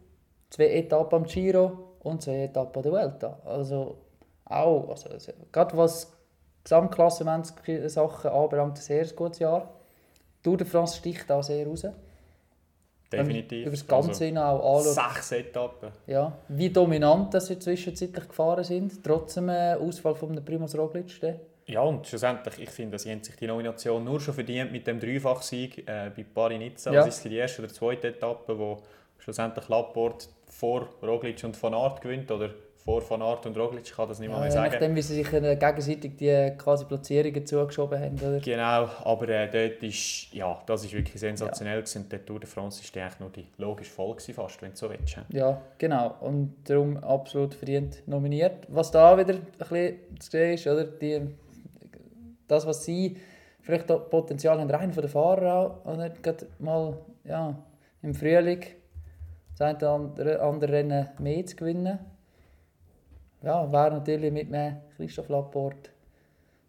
[0.49, 3.39] zwei Etappen am Giro und zwei Etappen an der Vuelta.
[3.45, 3.99] Also
[4.45, 6.13] auch, also, also, gerade was
[6.65, 9.69] Gesamtklassement-Sachen anbelangt, ein sehr gutes Jahr.
[10.43, 11.87] Tour de France sticht auch sehr raus.
[13.13, 13.63] Definitiv.
[13.63, 15.91] Über das Ganze Also, auch anschaut, Sechs Etappen.
[16.07, 21.21] ja, wie dominant dass sie zwischenzeitlich gefahren sind, trotz dem äh, Ausfall von Primus Roglic.
[21.67, 25.01] Ja, und schlussendlich, ich finde, sie haben sich die Nomination nur schon verdient mit dem
[25.01, 26.93] Dreifachsieg äh, bei Paris-Nizza.
[26.93, 27.05] Ja.
[27.05, 28.79] Das ist die erste oder zweite Etappe, wo
[29.19, 32.31] schlussendlich Laporte vor Roglic und Van Aert gewinnt.
[32.31, 32.51] Oder
[32.85, 34.73] vor Van Aert und Roglic, kann das nicht mal Ja, mehr je sagen.
[34.73, 38.15] nachdem, wie sie sich äh, gegenseitig die quasi Platzierungen zugeschoben haben.
[38.17, 38.41] Oder?
[38.41, 42.03] Genau, aber äh, dort ist, ja, das ist wirklich sensationell gewesen.
[42.03, 44.89] Und der Tour de France ist eigentlich nur die logische Folge fast, wenn du so
[44.91, 45.17] willst.
[45.31, 46.15] Ja, genau.
[46.21, 48.67] Und darum absolut verdient nominiert.
[48.69, 50.85] Was da wieder ein bisschen zu sehen ist, oder?
[50.85, 51.21] Die,
[52.49, 53.17] das, was sie
[53.61, 56.11] vielleicht auch Potenzial haben, rein von den Fahrern auch, oder?
[56.11, 57.55] Gerade mal ja,
[58.03, 58.65] im Frühling
[59.57, 61.99] das eine oder andere Rennen mehr zu gewinnen.
[63.43, 65.91] Ja, wäre natürlich mit einem Christoph Laporte,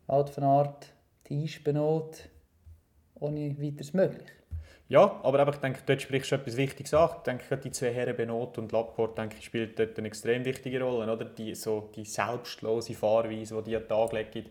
[0.08, 2.30] Wout van Aert, Tisch Benot
[3.20, 4.30] ohne weiteres möglich.
[4.88, 7.10] Ja, aber ich denke, dort sprichst du etwas Wichtiges an.
[7.16, 10.82] Ich denke, die zwei Herren Benot und Laporte denke ich, spielen dort eine extrem wichtige
[10.82, 11.12] Rolle.
[11.12, 11.24] Oder?
[11.24, 14.50] Die, so, die selbstlose Fahrweise, die die an den Tag legen,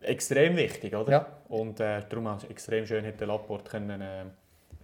[0.00, 0.96] extrem wichtig.
[0.96, 1.12] Oder?
[1.12, 1.26] Ja.
[1.48, 4.24] Und äh, darum auch extrem schön hätte Laporte können, äh,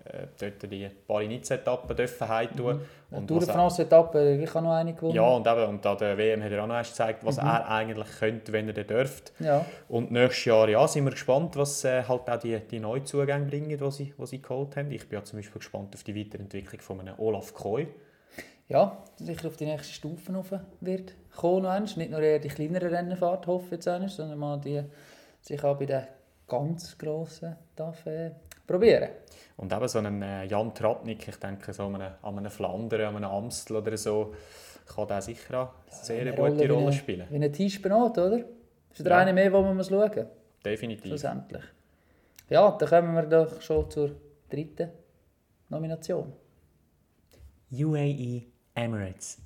[0.04, 2.80] äh, dort die Paris-Nice-Etappe dürfen heimtun.
[3.10, 5.14] Die Und Tour de France-Etappe, ich habe noch eine gewonnen.
[5.14, 7.26] ja, und, eben, und an der WM hat er auch noch erst gezeigt, Mhm.
[7.28, 9.32] was er eigentlich könnte, wenn er dann dürfte.
[9.38, 9.64] ja.
[9.88, 13.68] Und nächstes Jahr ja, sind wir gespannt, was äh, halt auch die, die Neuzugänge bringen,
[13.78, 14.90] die sie, die sie geholt haben.
[14.90, 17.86] Ich bin ja zum Beispiel gespannt auf die Weiterentwicklung von einem Olaf Koy.
[18.68, 21.62] ja, sicher auf die nächste Stufe rauf wird kommen.
[21.64, 21.96] noch.
[21.96, 24.82] Nicht nur eher die kleineren Rennfahrt hoffe ich jetzt einmal, sondern mal die
[25.42, 26.02] sich auch bei den
[26.48, 28.30] ganz grossen darf, äh,
[28.66, 29.10] probieren.
[29.56, 33.00] Und eben so einen äh, Jan Tratnik, ich denke, so an einem, an einem Flandern,
[33.02, 34.34] an einem Amstel oder so,
[34.94, 35.70] kann der sicher eine
[36.04, 37.26] sehr Eine gute wie Rolle eine- spielen.
[37.30, 38.38] Wie ein Tisch benot, oder?
[38.92, 39.18] Ist Ja.
[39.18, 40.26] eine mehr, wo man muss schauen muss,
[40.64, 41.06] Definitiv.
[41.06, 41.62] schlussendlich.
[42.50, 44.10] Ja, dann kommen wir doch schon zur
[44.50, 44.90] dritten
[45.68, 46.32] Nomination.
[47.70, 48.42] UAE
[48.74, 49.38] Emirates.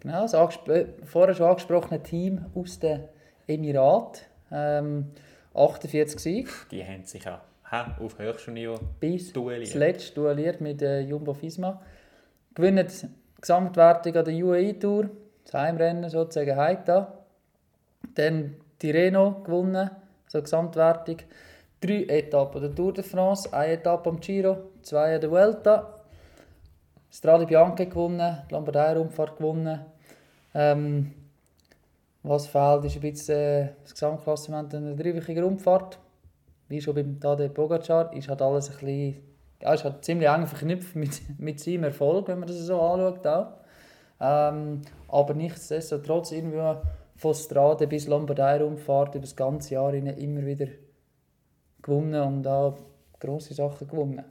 [0.00, 0.34] Genau, das
[0.68, 3.04] äh, vorher schon angesprochene Team aus den
[3.46, 4.20] Emiraten.
[4.52, 5.10] Ähm,
[5.54, 6.50] 48 Siege.
[6.70, 7.38] Die haben sich auch
[7.74, 9.70] hä, auf höchstem Niveau bis Duelliert.
[9.70, 11.80] zuletzt duelliert mit äh, Jumbo Visma.
[12.54, 13.08] gewinnen die
[13.40, 15.10] Gesamtwertung an der UAE Tour,
[15.44, 17.06] das Heimrennen sozusagen heute.
[18.14, 19.90] Dann Tirreno gewonnen,
[20.28, 21.16] so Gesamtwertung.
[21.80, 26.00] Drei Etappen der Tour de France, eine Etappe am Giro, zwei an der Vuelta.
[27.10, 29.80] Strade Bianche gewonnen, die Lombardei-Rundfahrt gewonnen.
[30.54, 31.12] Ähm,
[32.22, 35.98] was fehlt, ist ein bisschen äh, das Gesamtklassement in der dreiwöchigen Rundfahrt.
[36.68, 39.22] Wie schon beim Tadej Pogacar ist halt alles ein bisschen,
[39.60, 43.26] ja, ist halt ziemlich eng verknüpft mit, mit seinem Erfolg, wenn man das so anschaut.
[43.26, 43.46] Auch.
[44.20, 46.62] Ähm, aber nichtsdestotrotz irgendwie
[47.16, 50.66] von Strade bis Lombardei-Rundfahrt über das ganze Jahr hinein immer wieder
[51.82, 52.76] gewonnen und auch
[53.20, 54.24] grosse Sachen gewonnen.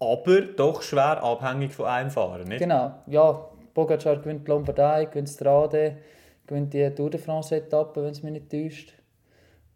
[0.00, 2.58] Aber doch schwer abhängig von einem Fahrer, nicht?
[2.58, 5.98] Genau, ja, Pogacar gewinnt Lombardei, gewinnt Strade,
[6.46, 8.94] gewinnt die Tour de France-Etappe, wenn es mich nicht täuscht.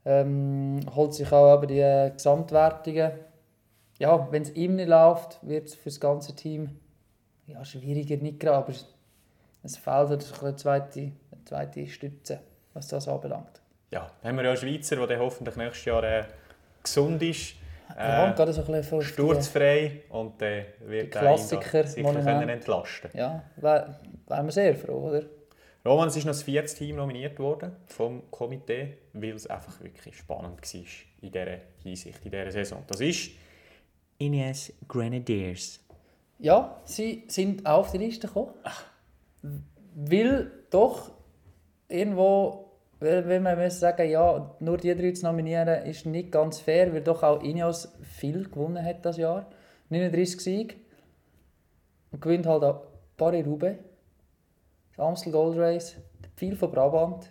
[0.09, 3.13] Ähm, holt sich auch aber die äh, Gesamtwertungen.
[3.99, 6.81] Ja, wenn es ihm nicht läuft, wird es für das ganze Team
[7.47, 8.73] ja, schwieriger, nicht gerade, aber
[9.63, 12.41] es fehlt halt eine zweite, eine zweite Stütze,
[12.73, 13.61] was das anbelangt.
[13.91, 16.25] Ja, haben wir ja einen Schweizer, der hoffentlich nächstes Jahr äh,
[16.83, 17.57] gesund ist.
[17.99, 22.03] Ja, Äh, gerade so ein sturzfrei und dann wird Die er Klassiker, sicher
[22.49, 23.95] entlasten Ja, wären
[24.27, 25.23] wär wir sehr froh, oder?
[25.89, 30.17] Roman, es ist noch das vierte Team nominiert worden vom Komitee, weil es einfach wirklich
[30.17, 30.81] spannend war
[31.23, 32.85] in dieser Hinsicht, in dieser Saison.
[32.87, 33.31] Das ist
[34.19, 35.81] Ines Grenadiers.
[36.39, 38.53] Ja, sie sind auch auf die Liste gekommen.
[39.95, 41.11] Weil doch
[41.89, 46.93] irgendwo, weil man muss sagen, ja, nur die drei zu nominieren, ist nicht ganz fair,
[46.93, 49.49] weil doch auch Ineos viel gewonnen hat das Jahr.
[49.89, 50.75] 39 Siege.
[52.11, 52.83] Und gewinnt halt auch
[53.17, 53.79] Paris-Roubaix,
[54.99, 55.97] das Amstel Gold Race,
[56.35, 57.31] viel von Brabant,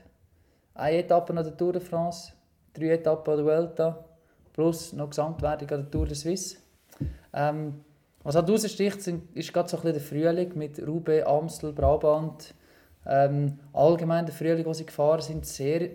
[0.74, 2.32] eine Etappe an der Tour de France,
[2.74, 4.06] drei Etappen an der Vuelta,
[4.54, 6.58] plus noch Gesamtwertung an der Tour de Suisse.
[7.34, 7.84] Ähm,
[8.24, 12.54] was halt raussticht, sind, ist gerade so ein bisschen der Frühling mit Roubaix, Amstel, Brabant.
[13.06, 15.90] Ähm, allgemein der Frühling, den sie gefahren sind, sehr,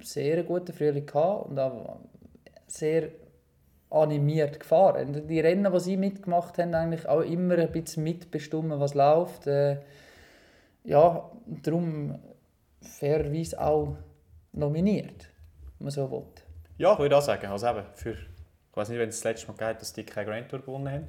[0.00, 2.00] sehr einen guten Frühling gehabt und auch
[2.66, 3.08] sehr
[3.90, 5.28] animiert gefahren.
[5.28, 9.46] Die Rennen, die sie mitgemacht haben, eigentlich auch immer ein bisschen mitbestimmen, was läuft.
[9.46, 9.78] Äh,
[10.84, 12.18] ja, darum
[12.80, 13.96] fairerweise auch
[14.52, 15.28] nominiert,
[15.78, 16.24] wenn man so will.
[16.78, 17.46] Ja, ich würde auch sagen.
[17.46, 18.18] Also eben, für, ich
[18.76, 21.08] weiß nicht, wenn es das letzte Mal geht, dass die keine Grand Tour gewonnen haben.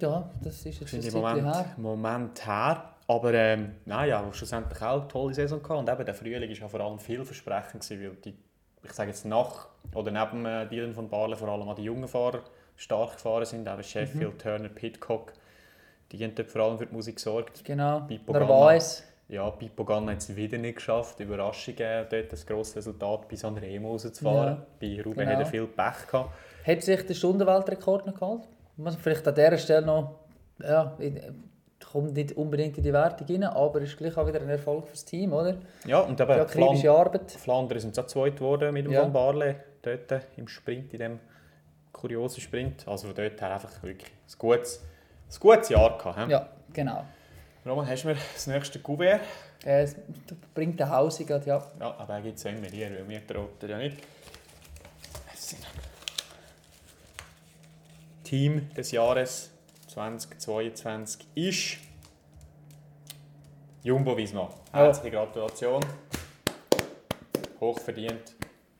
[0.00, 1.74] Ja, das ist jetzt ein ich Moment, her.
[1.76, 2.92] Moment her.
[3.06, 5.78] Aber ähm, nein, ja, schlussendlich auch eine tolle Saison gehabt.
[5.78, 8.34] Und eben der Frühling war ja vor allem vielversprechend, gewesen, weil die,
[8.82, 12.08] ich sage jetzt nach oder neben äh, Dylan von Barle vor allem auch die jungen
[12.08, 12.42] Fahrer
[12.74, 13.68] stark gefahren sind.
[13.68, 14.38] Eben Sheffield, Mhm.
[14.38, 15.32] Turner, Pitcock.
[16.12, 17.64] Die haben dort vor allem für die Musik gesorgt.
[17.64, 19.02] Genau, Pippo Narvaez.
[19.28, 21.18] Ja, Pippo Ganna hat es wieder nicht geschafft.
[21.18, 24.58] Überraschung, dort ein grosses Resultat bis an Remo rauszufahren.
[24.58, 25.32] Ja, Bei Ruben genau.
[25.32, 26.30] hat er viel Pech gehabt.
[26.64, 28.46] Hat sich der Stundenweltrekord noch gehalten?
[28.76, 30.20] Muss vielleicht an dieser Stelle noch,
[30.62, 30.96] ja,
[31.90, 35.04] kommt nicht unbedingt in die Wertung rein, aber ist gleich auch wieder ein Erfolg fürs
[35.04, 35.56] Team, oder?
[35.86, 37.30] Ja, und eben Ja, akribische Arbeit.
[37.32, 39.02] Flandern sind auch zweit geworden mit dem Ja.
[39.02, 41.20] Van Barle dort im Sprint, in dem
[41.92, 42.86] kuriosen Sprint.
[42.86, 44.84] Also von dort her einfach wirklich ein gutes,
[45.28, 46.18] ein gutes Jahr gehabt.
[46.18, 46.30] hä?
[46.30, 47.04] Ja, genau.
[47.64, 49.22] Roman, hast du mir das nächste Kuvert?
[49.64, 49.96] Äh, es
[50.54, 51.38] bringt eine Hausung, ja.
[51.46, 53.98] Ja, aber er gibt es immer hier, weil mir traut er ja nicht.
[58.22, 59.50] Team des Jahres
[59.88, 61.78] 2022 ist
[63.84, 64.48] Jumbo Visma.
[64.72, 65.80] Herzliche Gratulation.
[67.60, 68.34] Hochverdient.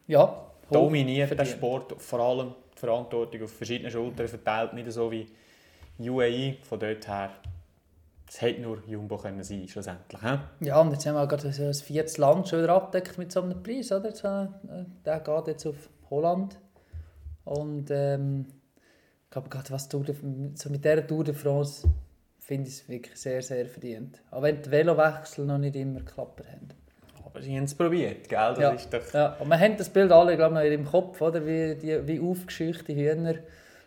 [0.08, 1.46] Ja, dominiert den.
[1.46, 5.28] Sport, vor allem die Verantwortung auf verschiedene Schultern verteilt, nicht so wie
[5.98, 6.56] UAE.
[6.62, 7.30] Von dort her,
[8.28, 10.20] es hätte nur Jumbo können sein, schlussendlich.
[10.22, 10.66] He?
[10.66, 13.42] Ja, und jetzt haben wir gerade so ein viertes Land schon wieder abgedeckt mit so
[13.42, 14.08] einem Preis, oder?
[14.08, 15.76] Äh, Der geht jetzt auf
[16.10, 16.58] Holland.
[17.44, 18.46] Und ähm,
[19.24, 20.14] ich glaube gerade, was Tour de,
[20.54, 21.88] so mit dieser Tour de France
[22.40, 24.20] finde ich es wirklich sehr, sehr verdient.
[24.30, 26.68] Auch wenn die Velowechsel noch nicht immer geklappt haben.
[27.24, 28.38] Aber sie haben es probiert, gell?
[28.54, 28.70] Das Ja.
[28.70, 29.12] ist doch...
[29.12, 31.44] Ja, und wir haben das Bild alle glaub, noch in im Kopf, oder?
[31.44, 33.34] Wie, die, wie aufgescheuchte Hühner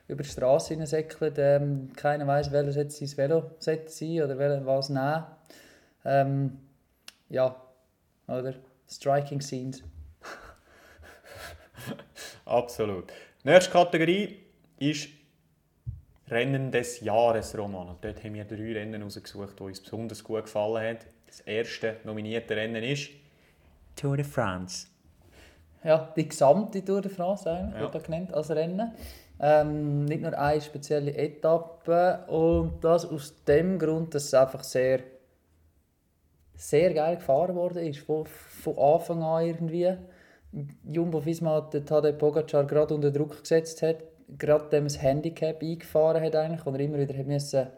[0.10, 1.34] über die Straße hinsäckeln.
[1.38, 3.80] Ähm, keiner weiß, welches jetzt sein Velo sein
[4.24, 5.24] oder welches was nehmen.
[6.04, 6.58] Ähm,
[7.30, 7.56] ja,
[8.28, 8.56] oder?
[8.90, 9.84] Striking Scenes.
[12.46, 13.12] Absolut.
[13.44, 14.40] Nächste Kategorie
[14.80, 15.10] ist
[16.30, 17.90] Rennen des Jahres, Roman.
[17.90, 20.98] Und dort haben wir drei Rennen rausgesucht, die uns besonders gut gefallen haben.
[21.28, 23.10] Das erste nominierte Rennen ist
[23.96, 24.88] Tour de France.
[25.84, 27.82] Ja, die gesamte Tour de France eigentlich, Ja.
[27.82, 28.92] wird da genannt als Rennen.
[29.42, 32.26] Ähm, nicht nur eine spezielle Etappe.
[32.28, 35.00] Und das aus dem Grund, dass es einfach sehr
[36.60, 39.96] sehr geil gefahren worden ist, von, von Anfang an irgendwie.
[40.84, 44.04] Jumbo Visma hat den Tadej Pogacar gerade unter Druck gesetzt hat,
[44.38, 47.72] gerade dem das Handicap eingefahren hat, eigentlich, und er immer wieder hat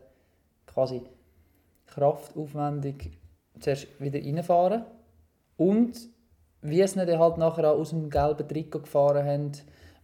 [0.65, 1.04] quasi
[1.86, 3.12] kraftaufwendig
[3.60, 4.86] zuerst wieder reinfahren.
[5.58, 6.10] Und
[6.62, 9.52] wie es nicht halt nachher auch aus dem gelben Trikot gefahren haben,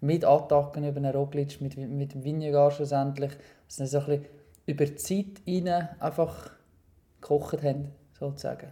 [0.02, 3.32] mit Attacken über einen Roglic, mit, mit dem Vingegaard schlussendlich,
[3.68, 4.26] dass sie so ein bisschen
[4.66, 6.52] über die Zeit rein einfach
[7.22, 8.68] gekocht haben, sozusagen.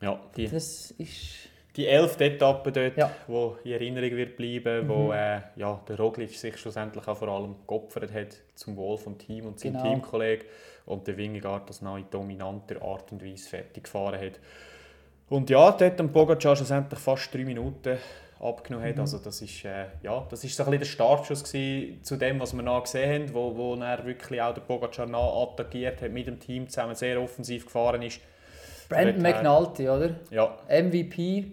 [0.00, 1.48] Ja, die, Das ist...
[1.76, 3.10] die elfte Etappe dort, Ja.
[3.26, 7.56] wo in Erinnerung wird bleiben, wo äh, ja, der Roglic sich schlussendlich auch vor allem
[7.66, 9.84] geopfert hat zum Wohl vom Team und seinem Genau.
[9.90, 10.46] Teamkollegen
[10.86, 14.38] und der Wingegaard das noch in dominanter Art und Weise fertig gefahren hat.
[15.30, 17.96] Und ja, dort am Pogacar schlussendlich fast drei Minuten
[18.40, 18.92] abgenommen Mhm.
[18.92, 19.00] hat.
[19.00, 22.40] Also das ist, äh, ja, das ist so ein bisschen der Startschuss gewesen zu dem,
[22.40, 26.26] was wir nachher gesehen haben, wo, wo er wirklich auch der Pogacar attackiert hat, mit
[26.26, 28.20] dem Team zusammen sehr offensiv gefahren ist.
[28.88, 30.10] Brandon her- McNulty, oder?
[30.30, 31.52] Ja, MVP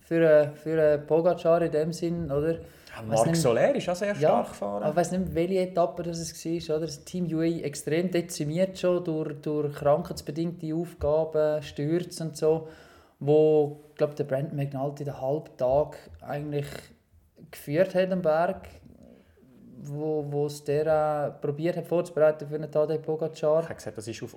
[0.00, 2.58] für, äh, für äh, Pogacar in dem Sinn, oder?
[3.06, 4.82] Marc nicht- Soler ist auch sehr stark Ja, gefahren.
[4.82, 6.76] aber ich weiß nicht, welche Etappe das es war.
[6.76, 6.86] Oder?
[6.86, 12.68] Das Team UAE extrem dezimiert schon durch, durch krankheitsbedingte Aufgaben, Stürze und so,
[13.20, 16.66] wo glaube, der Brandon McNulty den halben Tag eigentlich
[17.50, 18.66] geführt hat am Berg,
[19.82, 23.60] wo, wo es der äh, probiert hat vorzubereiten für einen Tadej Pogacar.
[23.60, 24.34] Ich habe gesagt, das war auf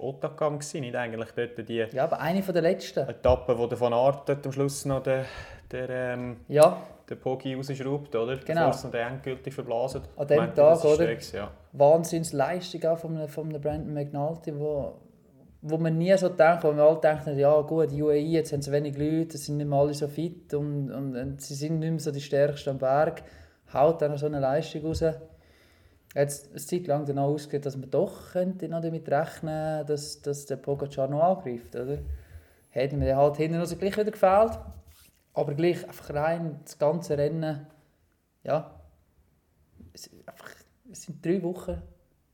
[0.60, 3.08] gewesen, nicht eigentlich dort die Ja, aber eine von der letzten.
[3.08, 5.24] Etappe, wo der Van Aert dort am Schluss noch den,
[5.72, 6.78] der, ähm, Ja,
[7.10, 8.38] den Pogi rausschraubt, oder?
[8.38, 8.68] Genau.
[8.68, 10.02] Bevor es noch endgültig verblasen.
[10.18, 11.06] An dem Tag, oder?
[11.06, 11.52] der Ja.
[11.74, 14.94] Wahnsinnsleistung auch von, von einem Brandon McNulty, wo,
[15.66, 18.62] wo man nie so denkt, wo wir alle denken, ja gut, die UAE, jetzt haben
[18.62, 21.80] sie wenig Leute, es sind nicht mehr alle so fit und, und, und sie sind
[21.80, 23.24] nicht mehr so die Stärksten am Berg,
[23.74, 25.02] haut dann so eine Leistung raus.
[26.14, 30.46] Jetzt eine Zeit lang danach ausgeht, dass man doch könnte noch damit rechnen dass, dass
[30.46, 32.00] der Pogacar noch angreift, oder?
[32.70, 34.60] Hätten wir halt hinten raus gleich wieder gefehlt,
[35.34, 37.68] aber gleich einfach rein das ganze Rennen,
[38.44, 38.82] ja,
[39.94, 40.52] es, einfach,
[40.92, 41.82] es sind drei Wochen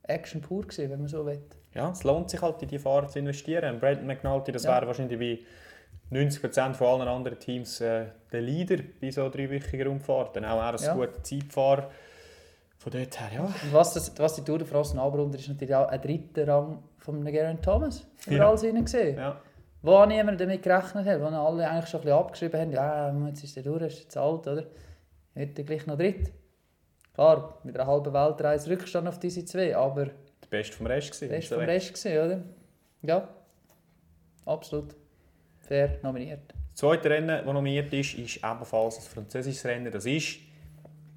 [0.02, 1.44] Action pur gewesen, wenn man so will.
[1.74, 3.76] Ja, es lohnt sich halt, in die Fahrer zu investieren.
[3.76, 4.76] Und Brandon McNulty, das Ja.
[4.76, 5.40] wäre wahrscheinlich bei
[6.12, 10.44] 90% von allen anderen Teams äh, der Leader bei so dreiwöchiger Rundfahrten.
[10.46, 10.94] Auch er ein Ja.
[10.96, 11.90] guter Zeitfahrer.
[12.78, 13.42] Von dort her, ja.
[13.44, 16.82] Und was, das, was die Tour de France abrundet, ist natürlich auch ein dritter Rang
[16.98, 18.08] von Geraint Thomas.
[18.26, 18.48] Wir Ja.
[18.50, 19.18] alles rein gesehen.
[19.18, 19.40] ja.
[19.82, 23.44] Wo niemand damit gerechnet hat, wo alle eigentlich schon ein bisschen abgeschrieben haben, ja, jetzt
[23.44, 24.64] ist der durch, ist jetzt alt, oder?
[25.36, 26.32] Wird er gleich noch dritt.
[27.14, 30.08] Klar, mit einer halben Weltreise Rückstand auf diese zwei, aber
[30.50, 31.30] Beste vom Rest gewesen.
[31.30, 32.44] Best vom Rest gesehen, oder?
[33.02, 33.28] Ja,
[34.46, 34.96] absolut.
[35.60, 36.42] Fair nominiert.
[36.72, 39.92] Das zweite Rennen, das nominiert ist, ist ebenfalls ein französisches Rennen.
[39.92, 40.40] Das ist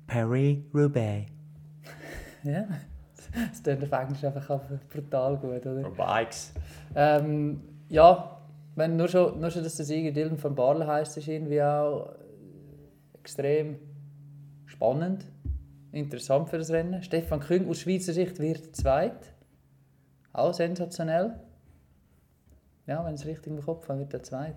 [0.07, 1.31] Paris-Roubaix.
[2.45, 2.67] Ja,
[3.53, 5.89] das klingt auf Englisch einfach brutal gut, oder?
[5.91, 6.53] Bikes.
[6.97, 8.43] Ähm, ja,
[8.75, 12.09] wenn nur schon, nur schon, dass der Sieger Dylan van Barle heisst, ist irgendwie auch
[12.09, 13.79] äh, extrem
[14.67, 15.25] spannend,
[15.93, 17.03] interessant für das Rennen.
[17.03, 19.33] Stefan Küng aus Schweizer Sicht wird zweit.
[20.33, 21.39] Auch sensationell.
[22.87, 24.57] Ja, wenn es richtig im Kopf habe, wird er zweit.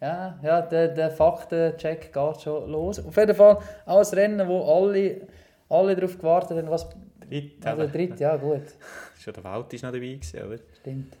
[0.00, 3.04] Ja, ja der, der Faktencheck geht schon los.
[3.04, 5.26] Auf jeden Fall auch ein Rennen, wo alle,
[5.68, 6.88] alle darauf gewartet haben, was...
[7.26, 8.64] Dritt, Also dritt, ja gut.
[9.18, 10.58] Schon der Welt ist noch dabei gewesen, oder?
[10.78, 11.16] Stimmt.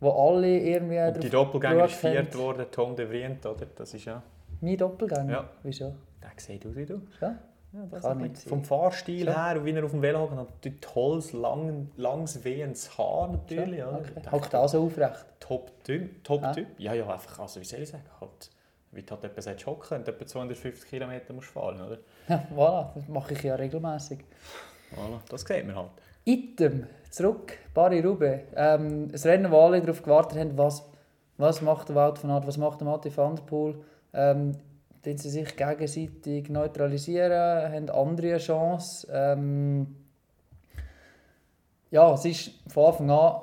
[0.00, 3.66] Wo alle irgendwie Und die Doppelgänger ist viert worden, Tom de Vriend, oder?
[3.76, 4.20] Das ist ja...
[4.60, 5.30] Mein Doppelgänger?
[5.30, 5.48] Ja.
[5.62, 5.94] Wieso?
[6.24, 7.00] Der sieht aus wie du.
[7.20, 7.38] Ja?
[7.72, 8.38] Ja, das Kann nicht.
[8.38, 9.48] Vom Fahrstil Ja.
[9.48, 13.78] her, und wie er auf dem Velo hockt, hat tolles, lang, langes, wehendes Haar natürlich.
[13.80, 14.30] Ja, okay.
[14.30, 15.26] Hockt auch so aufrecht.
[15.40, 16.22] Top-Typ.
[16.22, 16.42] Top.
[16.42, 16.66] -Typ.
[16.78, 18.50] Ja, ja, einfach, also wie soll ich sagen, halt,
[18.92, 21.98] wie du halt sagst, hocken, du etwa 250 km musst fahren oder?
[22.28, 24.20] Ja, voilà, das mache ich ja regelmäßig.
[24.94, 25.90] Voilà, das sieht man halt.
[26.24, 28.44] Item, zurück, Paris-Roubaix.
[28.54, 30.88] Ähm, ein Rennen, wo alle darauf gewartet haben, was,
[31.38, 33.74] was macht der Wout van Aert, was macht der Matti van der Poel.
[34.12, 34.52] Ähm,
[35.04, 37.32] den sie sich gegenseitig neutralisieren,
[37.72, 39.06] haben andere eine Chance.
[39.10, 39.96] Ähm,
[41.90, 43.40] ja, es ist von Anfang an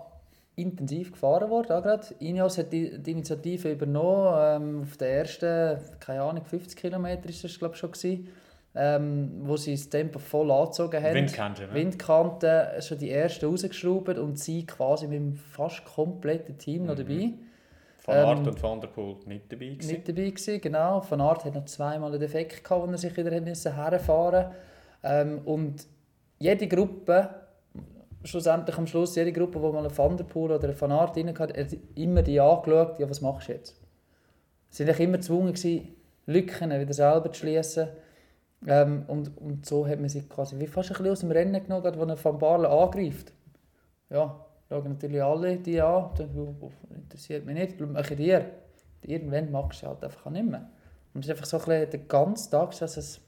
[0.56, 1.72] intensiv gefahren worden.
[1.72, 2.08] Auch gerade.
[2.20, 4.36] Ineos hat die, die Initiative übernommen.
[4.40, 8.28] Ähm, auf den ersten, keine Ahnung, 50 Kilometer ist das glaube schon gewesen,
[8.76, 11.16] ähm, wo sie das Tempo voll angezogen haben.
[11.16, 11.74] Windkante, ne?
[11.74, 17.34] Windkante schon die ersten rausgeschraubt und sie quasi mit dem fast kompletten Team noch dabei.
[18.04, 19.92] Van Aert ähm, und Van der Poel nicht dabei gewesen.
[19.92, 21.04] Nicht dabei gewesen, genau.
[21.08, 24.52] Van Aert hat noch zweimal einen Defekt gehabt, wo er sich wieder hat herfahren
[25.04, 25.86] ähm, Und
[26.40, 27.30] jede Gruppe,
[28.24, 31.16] schlussendlich am Schluss, jede Gruppe, wo mal ein Van der Poel oder ein Van Aert
[31.16, 33.80] rein hatte, hat immer die angeschaut, ja, was machst du jetzt?
[34.70, 35.54] Sie waren immer gezwungen,
[36.26, 37.90] Lücken wieder selber zu schließen.
[38.68, 41.64] Ähm, und, und so hat man sie quasi wie fast ein bisschen aus dem Rennen
[41.64, 43.34] genommen, gerade, wo er Van Barle angreift.
[44.10, 46.12] Ja, schauen natürlich alle die an.
[46.62, 48.52] Oh, interessiert mich nicht, mache dir.
[49.02, 50.70] Irgendwann magst du halt einfach nicht mehr.
[51.14, 53.22] Und es ist einfach so ein bisschen den ganzen Tag, das heisst,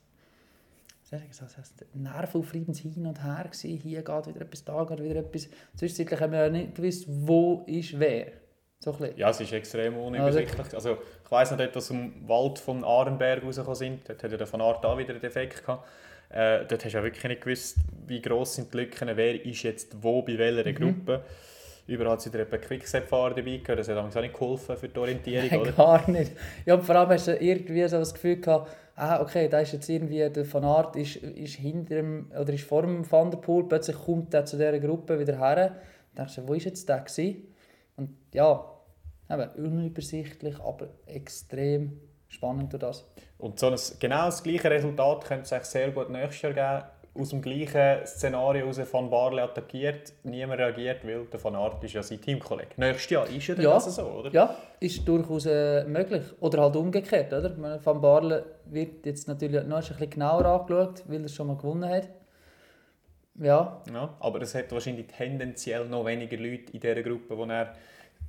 [1.94, 3.78] nervaufreibendes Hin und Her gewesen.
[3.78, 5.50] Hier geht wieder etwas, da geht wieder etwas.
[5.76, 8.43] Zwischenzeitlich haben wir ja nicht gewusst, wo ist wer.
[8.84, 9.12] So ein.
[9.16, 10.74] Ja, es ist extrem unübersichtlich.
[10.74, 14.38] Also, ich weiss noch, dort, was im Wald von Arenberg rausgekommen sind, dort hat ja
[14.38, 15.88] der von Art auch wieder einen Defekt gehabt.
[16.30, 17.78] Äh, dort hast du ja wirklich nicht gewusst,
[18.08, 20.76] wie gross sind die Lücken, wer ist jetzt wo, bei welcher Mhm.
[20.76, 21.22] Gruppe.
[21.86, 25.50] Überall hat sie etwa Quickstep-Fahrer dabei gehabt, das hat auch nicht geholfen für die Orientierung,
[25.50, 25.72] Nein, oder?
[25.74, 26.32] gar nicht.
[26.66, 29.90] Ja, vor allem hast du irgendwie so das Gefühl gehabt, ah, okay, da ist jetzt
[29.90, 33.66] irgendwie, der Van Aert ist, ist hinter dem, oder ist vor dem Van der Poel,
[33.66, 35.56] plötzlich kommt er zu dieser Gruppe wieder her.
[35.56, 37.48] Dann denkst du, wo ist jetzt der gewesen?
[37.98, 38.64] Und ja,
[39.30, 43.08] eben, unübersichtlich, aber extrem spannend durch das.
[43.38, 46.90] Und so ein, genau das gleiche Resultat könnte es eigentlich sehr gut nächstes Jahr geben.
[47.16, 51.94] Aus dem gleichen Szenario heraus Van Barle attackiert, niemand reagiert, weil der Van Aert ist
[51.94, 52.72] ja sein Teamkollege.
[52.78, 53.74] Nächstes Jahr ist dann Ja.
[53.74, 54.32] das so, oder?
[54.32, 56.24] Ja, ist durchaus äh, möglich.
[56.40, 57.56] Oder halt umgekehrt, oder?
[57.56, 61.56] Meine, Van Barle wird jetzt natürlich noch ein bisschen genauer angeschaut, weil er schon mal
[61.58, 62.10] gewonnen hat.
[63.40, 67.74] Ja, Ja, aber es hat wahrscheinlich tendenziell noch weniger Leute in dieser Gruppe, die er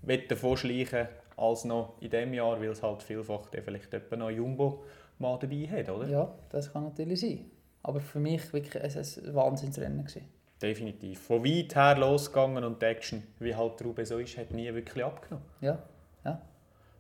[0.07, 4.31] davon schleichen als noch in diesem Jahr, weil es halt vielfach dann vielleicht jemand noch
[4.31, 4.85] Jumbo
[5.19, 6.09] mal dabei hat, oder?
[6.09, 7.51] ja, das kann natürlich sein.
[7.83, 10.29] Aber für mich wirklich ein, ein Wahnsinnsrennen gewesen.
[10.63, 11.21] Definitiv.
[11.21, 14.73] Von weit her losgegangen und die Action, wie halt die Rube so ist, hat nie
[14.73, 15.45] wirklich abgenommen.
[15.61, 15.79] Ja,
[16.25, 16.41] ja.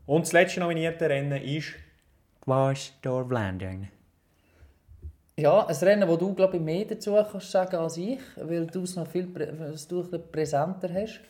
[0.06, 1.74] Und das letzte nominierte Rennen ist
[2.44, 3.88] Dwars door Vlaanderen.
[5.36, 8.82] Ja, ein Rennen, wo du glaube ich mehr dazu kannst sagen als ich, weil du
[8.82, 9.48] es noch viel prä
[9.88, 11.20] du präsenter hast.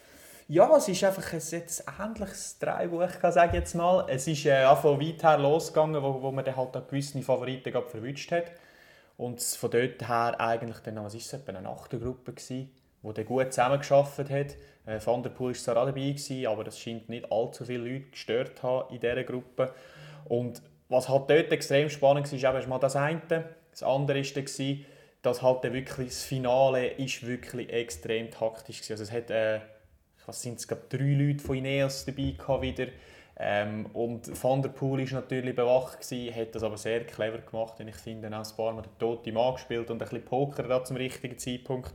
[0.46, 4.04] Ja, es ist einfach ein jetzt ähnliches Dreibuch, kann ich sagen jetzt mal.
[4.10, 7.72] Es ist äh, von weit her losgegangen, wo, wo man dann halt auch gewisse Favoriten
[7.72, 8.52] gerade verwünscht hat.
[9.16, 12.70] Und von dort her eigentlich dann, was ist es, etwa eine Achtergruppe gewesen,
[13.02, 14.94] die dann gut zusammengearbeitet hat.
[14.94, 17.88] Äh, Van der Poel war zwar auch dabei, gewesen, aber es scheint nicht allzu viele
[17.88, 19.72] Leute gestört haben in dieser Gruppe.
[20.26, 23.22] Und was halt dort extrem spannend war, ist mal das eine.
[23.70, 24.84] Das andere war dann,
[25.22, 28.90] dass halt dann wirklich das Finale ist wirklich extrem taktisch war.
[28.90, 29.30] Also es hat...
[29.30, 29.60] Äh,
[30.26, 32.86] was sind es, glaube drei Leute von Ineos dabei gehabt wieder.
[33.36, 37.80] Ähm, und Van der Poel war natürlich bewacht, gewesen, hat das aber sehr clever gemacht.
[37.80, 40.62] Und ich finde, auch ein paar Mal den toten Mann gespielt und ein bisschen Poker
[40.62, 41.92] da zum richtigen Zeitpunkt.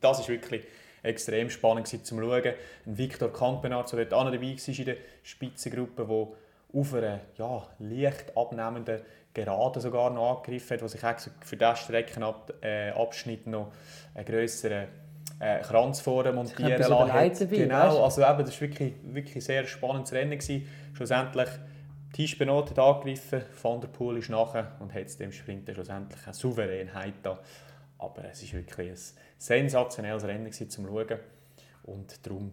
[0.00, 0.64] Das war wirklich
[1.02, 2.54] extrem spannend gewesen, zum Schauen.
[2.86, 7.66] Ein Victor Campenard, der dort auch dabei war in der Spitzengruppe, der auf einer ja,
[7.80, 9.02] leicht abnehmenden
[9.34, 11.00] Gerade sogar noch angegriffen hat, der sich
[11.40, 13.72] für diesen Streckenabschnitt äh, noch
[14.14, 14.88] einen grösseren
[15.42, 17.98] äh, Kranz vorne montieren lassen Genau, weisst?
[18.00, 20.38] also eben, das war wirklich, wirklich ein sehr spannendes Rennen.
[20.38, 20.68] Gewesen.
[20.94, 21.48] Schlussendlich,
[22.12, 25.74] Tisch Benot hat angegriffen, Van der Poel ist nachher und hat es dem Sprint dann
[25.74, 27.40] schlussendlich eine Souveränheit da.
[27.98, 28.98] Aber es war wirklich ein
[29.38, 31.18] sensationelles Rennen gewesen, zum Schauen.
[31.82, 32.52] Und darum,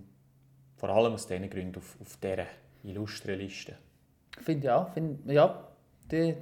[0.76, 2.46] vor allem aus diesen Gründen, auf, auf dieser
[2.84, 3.76] illustren Liste.
[4.36, 5.68] Ich finde ja, find, ja,
[6.12, 6.36] die,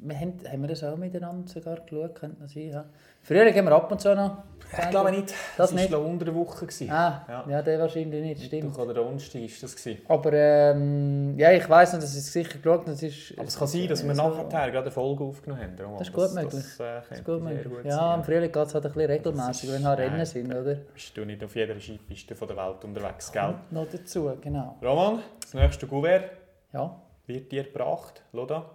[0.00, 2.84] wir haben, haben wir das auch miteinander sogar geschaut, könnte das sein, ja.
[3.22, 4.38] Früher gehen wir ab und zu noch.
[4.70, 5.90] Ich glaube nicht, Das das war nicht?
[5.90, 6.66] noch unter der Woche.
[6.66, 6.90] Gewesen.
[6.90, 7.44] Ah, Ja.
[7.48, 8.78] ja, der wahrscheinlich nicht, stimmt.
[8.78, 9.76] oder Donnerstag war das.
[9.76, 10.02] Gewesen.
[10.08, 12.90] Aber ähm, ja, ich weiss noch, dass ich es sicher geschaut habe.
[12.92, 15.76] Aber es kann sein, dass wir so- nachher gerade eine Folge aufgenommen haben.
[15.98, 16.52] Das ist gut möglich.
[16.54, 17.64] Das, äh, Das ist gut möglich.
[17.64, 20.10] gut Ja, sein, im Frühling geht es halt ein bisschen regelmäßig, wenn halt nein.
[20.10, 20.74] Rennen sind, oder?
[20.74, 23.54] Bist du nicht auf jeder Skipiste von der Welt unterwegs, gell?
[23.70, 24.76] Noch dazu, genau.
[24.82, 26.30] Roman, das nächste Gouvert
[26.72, 26.94] Ja,
[27.26, 28.22] wird dir gebracht.
[28.32, 28.66] Loda,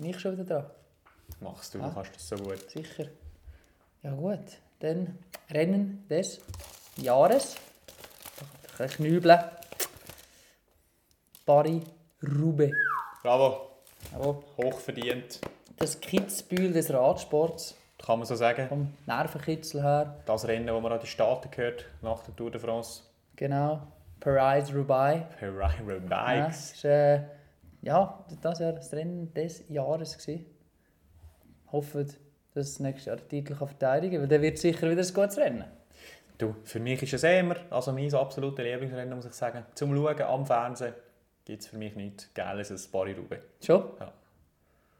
[0.00, 0.70] bin ich schon wieder dran.
[1.40, 1.88] machst du, Ah.
[1.88, 2.70] du kannst das so gut.
[2.70, 3.06] Sicher.
[4.02, 4.38] Ja gut,
[4.80, 5.18] dann
[5.50, 6.40] Rennen des
[6.96, 7.56] Jahres.
[8.78, 9.40] Ein knübeln.
[11.46, 11.82] Paris
[12.22, 12.72] Roubaix.
[13.22, 13.70] Bravo,
[14.12, 14.42] Jawohl.
[14.56, 15.40] hochverdient,
[15.76, 17.74] Das Kitzbühel des Radsports.
[18.04, 18.68] kann man so sagen.
[18.68, 20.16] Vom Nervenkitzel her.
[20.26, 23.02] Das Rennen, das man an die Staaten gehört, nach der Tour de France.
[23.36, 23.80] Genau.
[24.20, 25.24] Paris Roubaix.
[25.38, 25.98] Ferrari Ja,
[26.44, 26.72] Bikes.
[26.72, 27.22] ist, äh,
[27.82, 30.18] ja, das war das Rennen des Jahres.
[30.18, 30.46] Gewesen.
[31.70, 32.16] Hoffe, dass
[32.54, 35.64] das nächstes Jahr den Titel verteidigen kann, weil dann wird sicher wieder ein gutes Rennen.
[36.38, 39.64] Du, für mich ist es immer, also mein absolutes Lieblingsrennen, muss ich sagen.
[39.74, 40.94] Zum Schauen am Fernsehen
[41.44, 43.42] gibt es für mich nichts Geiles als Paris-Roubaix.
[43.60, 43.84] Schon?
[43.98, 44.12] Ja.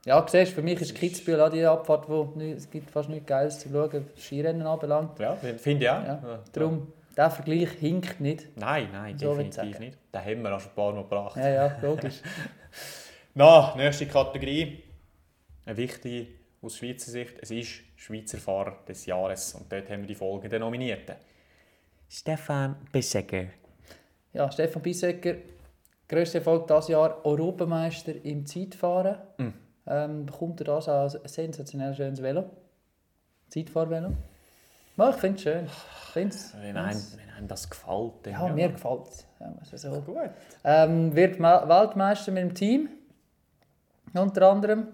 [0.05, 3.59] Ja, siehst, für mich ist Kitzbühel auch die Abfahrt, wo es gibt fast nichts Geiles
[3.59, 5.19] zu schauen, was Skirennen anbelangt.
[5.19, 6.03] Ja, finde ich auch.
[6.03, 6.39] Ja, Ja.
[6.53, 8.57] Darum, der Vergleich hinkt nicht.
[8.57, 9.99] Nein, nein, So definitiv nicht.
[10.15, 11.37] Den haben wir auch schon ein paar Mal gebracht.
[11.37, 12.23] Ja, ja, logisch.
[13.35, 14.85] Na, nächste Kategorie.
[15.67, 16.29] Eine wichtige
[16.63, 17.35] aus Schweizer Sicht.
[17.43, 19.55] Es ist Schweizer Fahrer des Jahres.
[19.55, 21.17] Und dort haben wir die folgenden Nominierten.
[22.09, 23.47] Stefan Bissecker.
[24.33, 25.35] Ja, Stefan Bissecker,
[26.09, 29.17] grösster Erfolg dieses Jahr, Europameister im Zeitfahren.
[29.39, 29.49] Mm.
[29.89, 32.45] Ähm, bekommt er das als sensationell schönes Velo.
[33.49, 34.13] Zeitfahrvelo.
[34.99, 35.67] Ja, ich finde es schön.
[35.67, 35.73] Ich
[36.13, 39.25] find's, Wenn einem, wenn einem das gefällt, dann ja, mir gefällt es.
[39.39, 40.01] Ja, also so.
[40.01, 40.31] Gut.
[40.65, 42.89] Ähm, wird Weltmeister mit dem Team.
[44.13, 44.89] Unter anderem.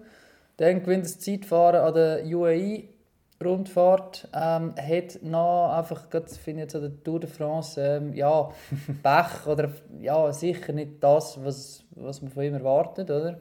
[0.57, 4.27] Dann gewinnt das Zeitfahren an der UAE-Rundfahrt.
[4.33, 8.51] Ähm, hat noch einfach, gerade finde jetzt an der Tour de France, ähm, ja,
[9.03, 13.39] Pech oder ja, sicher nicht das, was, was man von ihm erwartet, oder?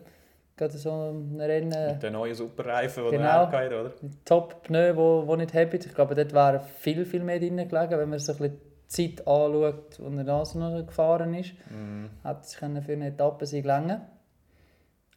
[0.57, 3.25] Gerade so ein Rennen, Mit den neuen Superreifen, die Genau.
[3.25, 3.93] er hat, oder?
[4.25, 5.79] Top-Pneu, die wo nicht happy.
[5.79, 9.17] Ich glaube, dort wäre viel, viel mehr drin gelegen, wenn man so ein bisschen die
[9.17, 11.55] Zeit anschaut, und er da so noch gefahren ist.
[11.71, 12.11] Mhm.
[12.23, 14.03] Hätte sich für eine Etappe sein gelängen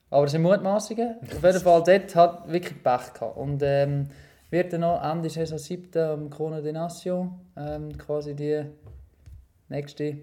[0.10, 1.18] Aber es sind Mutmaßungen.
[1.22, 3.38] Auf jeden Fall, dort hat wirklich Pech gehabt.
[3.38, 4.10] Und ähm,
[4.50, 6.02] wird dann noch Ende Saison 7.
[6.02, 8.64] am Kona de Nation, ähm, quasi die
[9.70, 10.18] nächste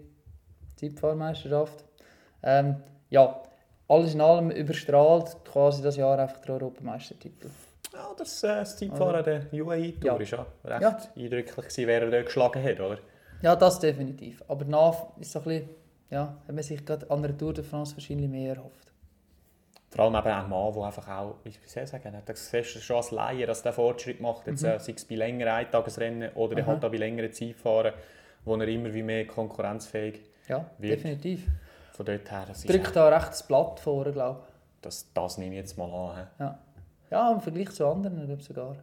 [0.77, 1.85] Zeitfahrmeisterschaft.
[2.43, 2.77] Ähm,
[3.11, 3.43] ja,
[3.89, 7.49] alles in allem überstrahlt quasi das Jahr einfach der Europameistertitel.
[7.93, 10.17] Ja, das, äh, das Zeitfahren der UAE-Tour Ja.
[10.17, 10.99] ist ja recht Ja.
[11.17, 12.99] eindrücklich gewesen, wer er dort geschlagen hat, oder?
[13.43, 14.43] Ja, das definitiv.
[14.49, 15.69] Aber danach ist so ein bisschen,
[16.11, 18.91] ja, hat man sich gerade an der Tour de France wahrscheinlich mehr erhofft.
[19.91, 22.75] Vor allem eben ein Mann, der einfach auch, wie soll ich sagen, hat das siehst
[22.75, 26.33] du schon als Laie, dass der Fortschritt macht, jetzt, äh, sei es bei längeren Eintagesrennen
[26.35, 26.67] oder Mhm.
[26.67, 27.93] halt auch bei längeren Zeitfahren,
[28.45, 30.99] wo er immer wie mehr konkurrenzfähig Ja, Wird.
[30.99, 31.47] definitiv.
[31.95, 34.41] Von dort her, Drückt da recht das Blatt vor, glaube
[34.83, 36.17] das, das nehme ich jetzt mal an.
[36.17, 36.23] he.
[36.23, 36.41] ich.
[36.41, 36.59] Ja.
[37.11, 38.77] ja, im Vergleich zu anderen glaube ich sogar.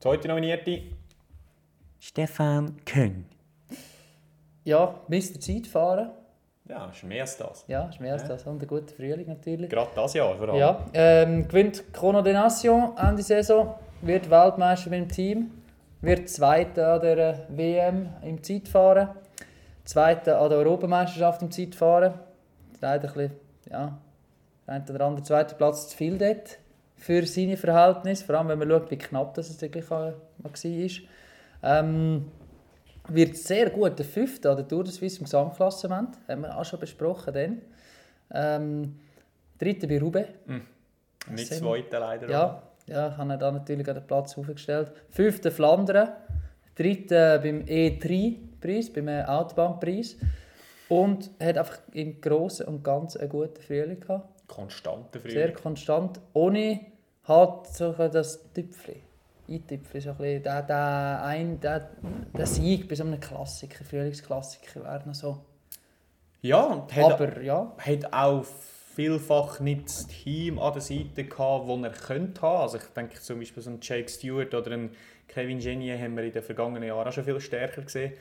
[0.00, 0.82] Zweite Nominierte,
[2.00, 3.26] Stefan Küng.
[4.64, 5.38] Ja, Mr.
[5.40, 6.10] Zeitfahren.
[6.68, 7.64] ja, ist mehr als das.
[7.68, 8.28] Ja, ist mehr als Ja.
[8.28, 8.44] das.
[8.46, 9.70] Und ein guter Frühling natürlich.
[9.70, 10.56] Gerade das Jahr vor allem.
[10.56, 15.50] Ja, ähm, gewinnt Chrono de Nation Ende Saison, wird Weltmeister mit dem Team,
[16.00, 19.10] wird Zweiter an der WM im Zeitfahren,
[19.84, 22.14] Zweiter an der Europameisterschaft im Zeitfahren.
[22.80, 23.30] Leider ein bisschen,
[23.70, 23.98] ja,
[24.66, 26.58] der eine oder andere zweite Platz zu viel dort
[26.96, 30.52] für seine Verhältnisse, vor allem wenn man schaut, wie knapp das es wirklich mal war.
[31.64, 32.30] Ähm,
[33.08, 36.64] wird sehr gut der Fünfte an der Tour de Suisse im Gesamtklassement, haben wir auch
[36.64, 37.34] schon besprochen.
[37.34, 37.62] Dann.
[38.32, 38.96] Ähm,
[39.58, 40.28] Dritter bei Roubaix.
[41.30, 42.28] Nicht Sehr- zweite leider.
[42.28, 44.92] Ja, ja, ich habe ihn da natürlich an den Platz aufgestellt.
[45.10, 46.08] Fünfter Flandern,
[46.74, 47.64] dritter beim
[48.62, 50.16] E3-Preis, beim äh, Autobahnpreis.
[50.88, 54.46] Und hat einfach im Großen und Ganzen einen guten Frühling gehabt.
[54.46, 55.54] Konstante Sehr Frühling.
[55.54, 56.80] konstant, ohne
[57.24, 58.96] halt so das Tüpfchen.
[59.48, 60.42] Eintüpfchen, so ein bisschen.
[60.42, 61.90] Der, der, ein, der,
[62.36, 65.38] der Sieg bei so einem Klassiker, Frühlingsklassiker, wäre noch so.
[66.42, 68.44] Ja, und hat, Aber ja, hat auch
[68.94, 72.62] vielfach nicht das Team an der Seite gehabt, das er könnte haben.
[72.62, 74.90] Also ich denke zum Beispiel so einen Jake Stewart oder einen
[75.28, 78.12] Kevin Genier haben wir in den vergangenen Jahren auch schon viel stärker gesehen.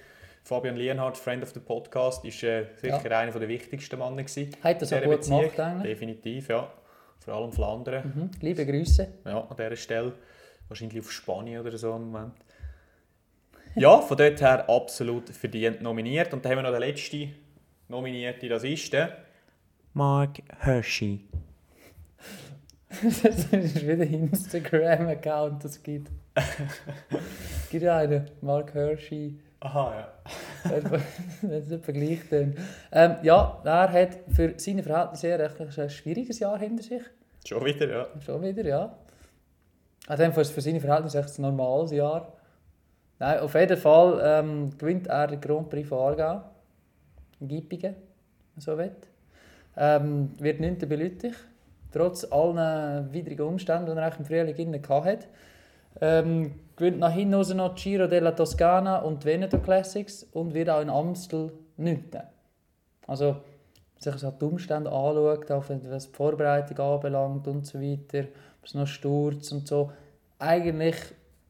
[0.44, 4.50] Fabian Lienhardt, Friend of the Podcast, ist äh, sicher einer der wichtigsten Männer gewesen.
[4.64, 5.68] hat das auch gut gemacht Beziehung.
[5.68, 5.84] eigentlich.
[5.84, 6.72] Definitiv, ja.
[7.20, 8.14] Vor allem Flandern.
[8.16, 8.32] Mhm.
[8.42, 9.08] Liebe Grüße.
[9.26, 10.14] Ja, an dieser Stelle.
[10.68, 12.34] Wahrscheinlich auf Spanien oder so im Moment.
[13.76, 16.34] Ja, von dort her absolut verdient nominiert.
[16.34, 17.34] Und dann haben wir noch den letzten
[17.88, 19.18] Nominierte, das ist der...
[19.94, 21.26] Mark Hershey.
[23.02, 26.10] das ist wieder ein Instagram-Account, das gibt.
[26.34, 29.38] es gibt ja einen, Mark Hershey.
[29.62, 30.10] Aha, ja.
[31.42, 32.32] Wenn es vergleicht.
[32.32, 32.56] Dann.
[32.92, 37.04] Ähm, ja, er hat für seine Verhältnisse ein, schwieriges Jahr hinter sich.
[37.46, 38.08] Schon wieder, ja.
[38.26, 38.96] Schon wieder, ja.
[40.08, 42.34] Also für für seine Verhältnisse echt ein normales Jahr.
[43.20, 46.42] Nein, auf jeden Fall ähm, gewinnt er den Grand Prix von Aargau.
[47.40, 47.96] In Gippingen,
[48.56, 48.96] wenn so will.
[49.78, 50.80] Ähm, wird 9.
[50.90, 51.36] bei Lüttich.
[51.92, 55.28] Trotz allen widrigen Umständen, die er im Frühling innen hatte.
[56.02, 60.90] Ähm, gewinnt nach hinten noch Giro della Toscana und Veneto Classics und wird auch in
[60.90, 62.06] Amstel 9.
[63.08, 63.38] Also,
[64.00, 68.28] sich so die Umstände anschaut, auch was die Vorbereitung anbelangt und so weiter,
[68.60, 69.92] ob es noch Sturz und so,
[70.40, 70.96] eigentlich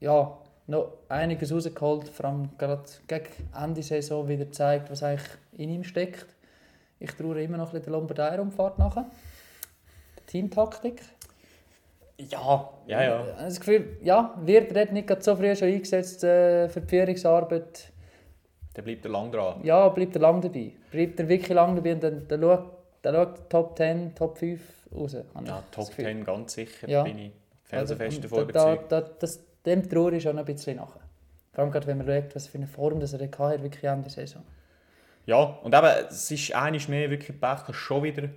[0.01, 0.37] ja,
[0.67, 5.83] noch einiges rausgeholt, vor allem gerade gegen Ende Saison wieder gezeigt, was eigentlich in ihm
[5.83, 6.25] steckt.
[6.99, 9.05] Ich traue immer noch ein bisschen der Lombardei-Rundfahrt nachher.
[10.19, 11.01] Die Teamtaktik.
[12.29, 13.23] Ja, ja, ja.
[13.25, 16.87] Ich habe das Gefühl, ja, wird er nicht so früh schon eingesetzt äh, für die
[16.87, 17.91] Führungsarbeit.
[18.73, 19.59] Dann bleibt er lang dran.
[19.63, 20.71] Ja, bleibt er lang dabei.
[20.91, 24.61] Bleibt er wirklich lang dabei und dann, dann schaut, dann schaut Top 10, Top 5
[24.95, 25.13] raus.
[25.45, 26.05] Ja, Top Gefühl.
[26.05, 27.03] 10 ganz sicher, Ja.
[27.03, 27.31] bin ich
[27.63, 28.91] felsenfest Also, davon da, da, überzeugt.
[28.91, 30.95] da, das, dem traue ich schon ein bisschen nach.
[31.53, 34.03] Vor allem gerade, wenn man schaut, was für eine Form das er hatte, wirklich Ende
[34.03, 34.41] der Saison.
[35.25, 38.29] Ja, und eben, es ist eines mehr wirklich Pech, er ist schon wieder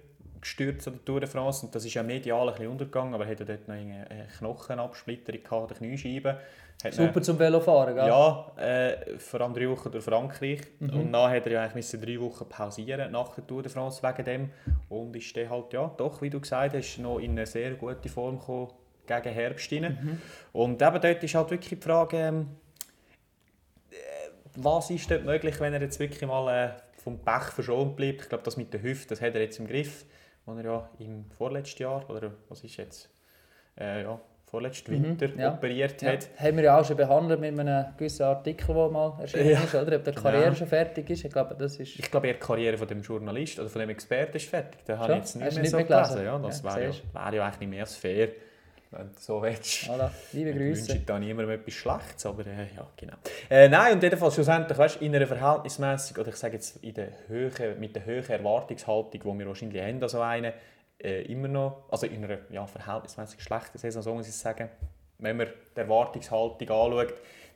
[0.45, 3.25] gestürzt an der Tour de France und das ist ja medial ein bisschen untergegangen, aber
[3.25, 6.39] er hatte dort noch eine Knochenabsplitterung gehabt, eine Kniescheibe.
[6.83, 8.07] Hat Super zum Velofahren, gell?
[8.09, 10.61] Ja, äh, vor allem drei Wochen durch Frankreich.
[10.81, 10.91] Mhm.
[10.91, 14.03] Und dann hat er ja eigentlich müssen drei Wochen pausieren nach der Tour de France
[14.03, 14.51] wegen dem.
[14.89, 18.09] Und ist dann halt, ja, doch, wie du gesagt hast, noch in eine sehr gute
[18.09, 18.73] Form gekommen
[19.07, 19.99] gegen Herbst rein.
[20.03, 20.23] Mhm.
[20.53, 22.49] Und eben dort ist halt wirklich die Frage, ähm,
[23.91, 23.95] äh,
[24.57, 28.23] was ist dort möglich, wenn er jetzt wirklich mal äh, vom Pech verschont bleibt.
[28.23, 30.05] Ich glaube, das mit der Hüfte, das hat er jetzt im Griff,
[30.47, 33.09] wo er ja im vorletzten Jahr, oder was ist jetzt,
[33.79, 35.53] äh, ja, vorletzten Winter Mhm, ja.
[35.55, 36.29] operiert Ja, hat.
[36.39, 39.61] haben wir ja auch schon behandelt mit einem gewissen Artikel, der mal erschienen Ja.
[39.65, 39.97] ist, oder?
[39.97, 40.55] Ob der Karriere Genau.
[40.55, 41.25] schon fertig ist.
[41.25, 41.99] Ich glaube, das ist...
[41.99, 44.85] Ich glaube, ihre Karriere von dem Journalist oder von dem Experten ist fertig.
[44.85, 46.15] Den habe ich jetzt nicht Hast mehr nicht so gelesen.
[46.15, 46.25] gelesen?
[46.25, 48.29] Ja, das Ja, wäre ja, wär ja eigentlich nicht mehr als fair,
[48.97, 49.85] wenn du so willst.
[49.89, 50.89] Voilà, liebe Ich Grüße.
[50.93, 53.15] wünsche da niemandem etwas Schlechtes, aber äh, ja, genau.
[53.51, 57.09] Äh, nein, und jedenfalls schlussendlich, weißt, in einer verhältnismäßig oder ich sage jetzt in der
[57.29, 60.53] Höhe, mit der hohen Erwartungshaltung, die wir wahrscheinlich haben, an so einen,
[61.03, 64.69] äh, immer noch, also in einer ja, verhältnismäßig schlechten Saison, so muss ich sagen,
[65.19, 67.15] wenn man die Erwartungshaltung anschaut,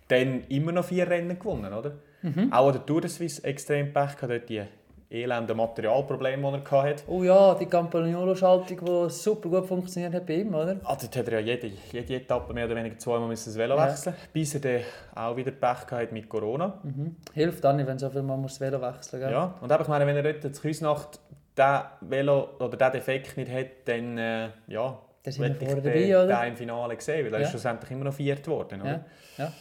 [0.09, 1.93] dann immer noch vier Rennen gewonnen, oder?
[2.23, 2.53] Mhm.
[2.53, 4.63] Auch an der Tour de Suisse extrem Pech gehabt, dort die
[5.11, 7.03] elenden Materialprobleme, die er hatte.
[7.07, 10.77] Oh ja, die Campagnolo-Schaltung, die super gut funktioniert hat bei ihm, oder?
[10.85, 13.77] Ah, dort hat er ja jede, jede Etappe mehr oder weniger zweimal müssen das Velo
[13.77, 13.89] Ja.
[13.89, 14.81] wechseln bis er dann
[15.15, 16.79] auch wieder Pech gehabt mit Corona.
[16.83, 17.17] Mhm.
[17.33, 19.31] Hilft dann nicht, wenn so viel man muss das Velo wechseln muss.
[19.33, 19.55] Ja.
[19.61, 21.21] Und ich meine, wenn er dort in Küsnacht
[21.57, 25.71] diesen Velo oder diesen Defekt nicht hat, dann äh, ja, Dann sind wir möchte ich
[25.71, 26.41] den, dabei, oder?
[26.43, 27.45] den im Finale sehen, weil er Ja.
[27.47, 28.83] ist schlussendlich immer noch viert worden.
[28.83, 28.91] Oder?
[29.39, 29.53] Ja, ja.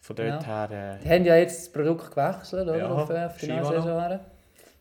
[0.00, 0.42] Von dort Genau.
[0.44, 0.98] her...
[1.00, 2.78] Äh, Die haben ja jetzt das Produkt gewechselt, oder?
[2.78, 3.46] Ja, auf, äh, auf die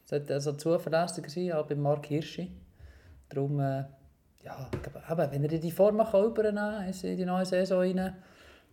[0.08, 2.49] sollte also zuverlässiger sein, auch bei Mark Hirschi.
[3.30, 3.84] Darum, äh,
[4.43, 4.70] ja,
[5.12, 8.16] eben, wenn er die Form kann übernehmen kann in die neue Saison rein,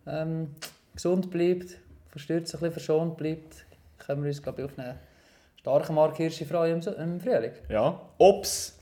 [0.07, 0.55] ähm,
[0.93, 1.77] gesund bleibt,
[2.09, 3.65] verstürzt ein bisschen verschont bleibt,
[3.97, 4.97] können wir uns, glaube ich, auf einen
[5.59, 7.51] starken Mark Hirschi freuen im, im Frühling.
[7.69, 7.99] ja.
[8.17, 8.79] Ob es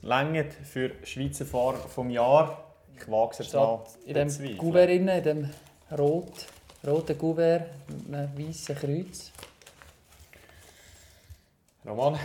[0.62, 4.28] für Schweizer Fahrer vom Jahr, ich wage es jetzt mal in dem
[4.70, 5.50] rein, in dem
[5.98, 6.46] rot,
[6.86, 9.32] roten Kuvert mit einem weißen Kreuz.
[11.86, 12.18] Roman,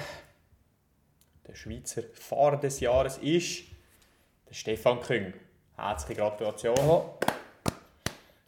[1.47, 3.63] der Schweizer Fahrer des Jahres ist
[4.47, 5.33] der Stefan Küng.
[5.75, 6.75] Herzliche Gratulation.
[6.79, 7.05] Oh,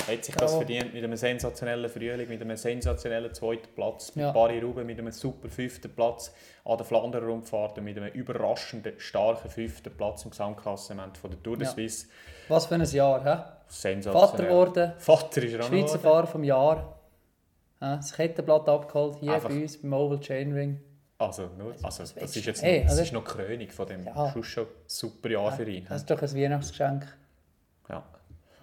[0.08, 4.32] Hat sich das verdient mit einem sensationellen Frühling, mit einem sensationellen zweiten Platz, mit Ja.
[4.32, 6.34] Paris-Roubaix mit einem super fünften Platz
[6.66, 11.44] an der Flanderer Rundfahrt und mit einem überraschenden starken fünften Platz im Gesamtklassement von der
[11.44, 11.74] Tour de Ja.
[11.74, 12.08] Suisse.
[12.48, 13.44] was für ein Jahr, hä?
[13.68, 14.28] Sensationell.
[14.30, 16.00] Vater geworden, Vater ist er Schweizer.
[16.00, 17.00] Fahrer vom Jahr.
[17.80, 20.80] Ja, das Kettenblatt abgeholt, hier Einfach- bei uns beim Oval Chainring.
[21.22, 23.70] Also, nur, also das willst ist jetzt Hey, noch, das also- ist noch die Krönung
[23.70, 24.32] von dem Ja.
[24.32, 25.86] schon schon super Jahr für ihn.
[25.88, 27.08] Das ist doch ein Weihnachtsgeschenk.
[27.90, 28.04] Ja.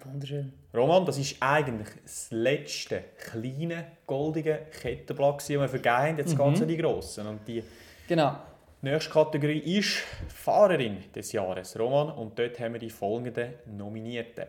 [0.05, 0.53] Wunderschön.
[0.73, 6.17] Roman, das ist eigentlich das letzte kleine goldige Kettenblatt, das wir vergeben haben.
[6.17, 7.27] Jetzt geht es an die grossen.
[7.27, 7.63] Und die
[8.07, 8.35] Genau.
[8.81, 9.97] nächste Kategorie ist
[10.29, 12.11] Fahrerin des Jahres, Roman.
[12.11, 14.45] Und dort haben wir die folgenden Nominierten.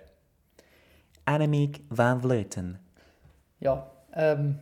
[1.24, 2.78] Annemiek van Vleuten.
[3.60, 4.58] Ja, ähm,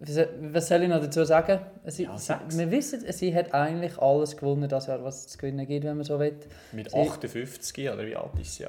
[0.00, 1.60] was soll ich noch dazu sagen?
[1.84, 5.38] Sie, Ja, sie, wir wissen, sie hat eigentlich alles gewonnen, das Jahr, was es zu
[5.38, 6.36] gewinnen gibt, wenn man so will.
[6.72, 8.64] Mit Sie- 58 oder wie alt ist sie?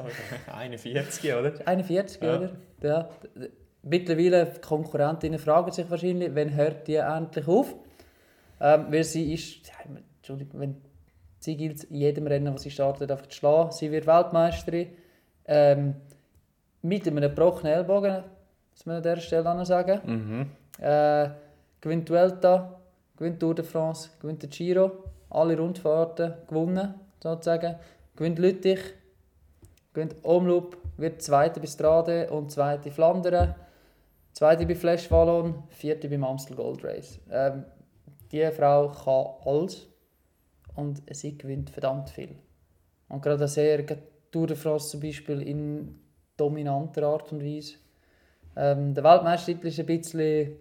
[0.51, 1.53] 41, oder?
[1.65, 2.37] 41, Ja.
[2.37, 2.49] oder?
[2.83, 3.09] Ja.
[3.83, 7.73] Mittlerweile die Konkurrentinnen fragen sich wahrscheinlich, wann hört die endlich auf?
[8.59, 9.73] Ähm, weil sie ist, ja,
[10.17, 10.75] Entschuldigung, wenn,
[11.39, 13.71] sie gilt in jedem Rennen, das sie startet, einfach zu schlagen.
[13.71, 14.89] Sie wird Weltmeisterin.
[15.45, 15.95] Ähm,
[16.83, 18.23] mit einem gebrochenen Ellbogen,
[18.73, 20.01] muss man an dieser Stelle sagen.
[20.05, 20.49] Mhm.
[20.81, 21.29] Äh,
[21.79, 22.81] gewinnt die Vuelta,
[23.15, 24.91] gewinnt Tour de France, gewinnt den Giro,
[25.29, 27.75] alle Rundfahrten gewonnen, sozusagen.
[28.15, 28.79] Gewinnt Lüttich,
[29.93, 33.55] gewinnt Omloop, wird Zweite bei Strade und Zweite Flandern,
[34.33, 37.19] Zweite bei Flash Wallon, Vierte beim Amstel Gold Race.
[37.29, 37.63] Ähm,
[38.31, 39.87] die Frau kann alles
[40.75, 42.35] und sie gewinnt verdammt viel.
[43.07, 43.85] Und gerade sehr
[44.31, 45.99] Tour de France zum Beispiel in
[46.37, 47.75] dominanter Art und Weise.
[48.55, 50.53] Ähm, der Weltmeistertitel ist ein bisschen,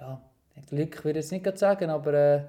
[0.00, 0.20] ja,
[0.68, 2.42] Glück würde ich jetzt nicht sagen, aber äh,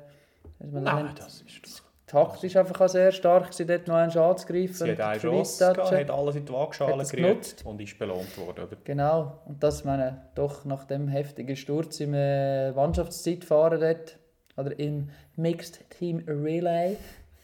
[0.60, 4.74] also Nein, nennt- das ist taktisch einfach auch sehr stark, gewesen, dort noch einen anzugreifen.
[4.74, 7.98] Sie hat eine und Chance gehabt, hat alles in die Waagschale Hat gerührt und ist
[7.98, 8.78] belohnt worden, oder?
[8.84, 14.18] Genau, und das meine doch nach dem heftigen Sturz im äh, Mannschaftszeitfahren dort,
[14.58, 16.98] oder im Mixed Team Relay,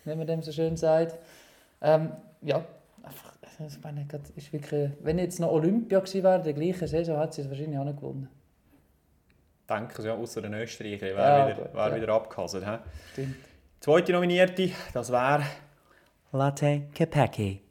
[0.04, 1.18] wie man dem so schön sagt.
[1.82, 2.62] Ähm, ja,
[3.04, 3.34] einfach,
[3.66, 4.06] ich meine,
[4.36, 7.80] ist wirklich, wenn jetzt noch Olympia gewesen wäre, der gleichen Saison, hat sie es wahrscheinlich
[7.80, 8.28] auch nicht gewonnen.
[9.70, 11.96] Denken Sie ja, außer den Österreicher, wäre Ja, wieder, wär ja.
[11.96, 12.66] wieder abgehasert.
[12.66, 12.78] hä?
[13.14, 13.36] Stimmt.
[13.80, 15.44] Zweite Nominierte, das wäre...
[16.32, 17.62] Latte Kepeki.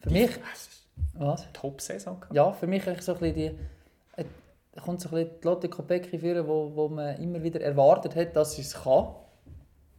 [0.00, 0.30] Für mich,
[1.14, 1.46] was?
[1.52, 2.24] Top-Saison.
[2.32, 4.24] Ja, für mich eigentlich so ein bisschen die, äh,
[4.72, 8.16] da kommt so ein bisschen die Lotte Kopecky führen, wo, wo man immer wieder erwartet
[8.16, 9.08] hat, dass sie es kann.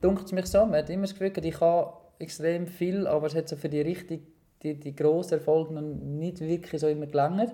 [0.02, 0.66] Dunkt es mich so.
[0.66, 1.86] Man hat immer das Gefühl, ich kann
[2.20, 4.22] extrem viel, aber es hat so für die richtig,
[4.64, 7.54] die, die grossen Erfolge noch nicht wirklich so immer gelangt.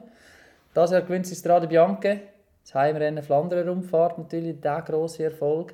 [0.74, 2.22] Das Jahr gewinnt sie Strade Bianche,
[2.68, 5.74] das Heimrennen Flandern Rundfahrt, natürlich der grosse Erfolg.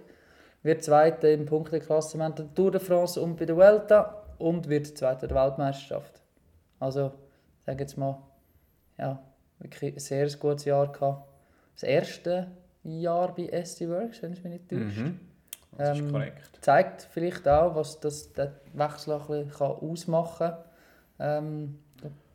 [0.61, 5.27] Wird Zweite im Punkteklassement der Tour de France und bei der Vuelta und wird Zweite
[5.27, 6.21] der Weltmeisterschaft.
[6.79, 7.11] Also,
[7.59, 8.21] ich sage jetzt mal,
[8.99, 9.19] ja,
[9.57, 11.27] wirklich ein sehr gutes Jahr gehabt.
[11.73, 12.51] Das erste
[12.83, 14.97] Jahr bei SD Works, wenn es mich nicht täuscht.
[14.97, 15.19] Mhm.
[15.75, 16.59] Das ist Ähm, korrekt.
[16.61, 20.57] Zeigt vielleicht auch, was das, der Wechsel ein bisschen ausmachen kann.
[21.19, 21.79] Ähm,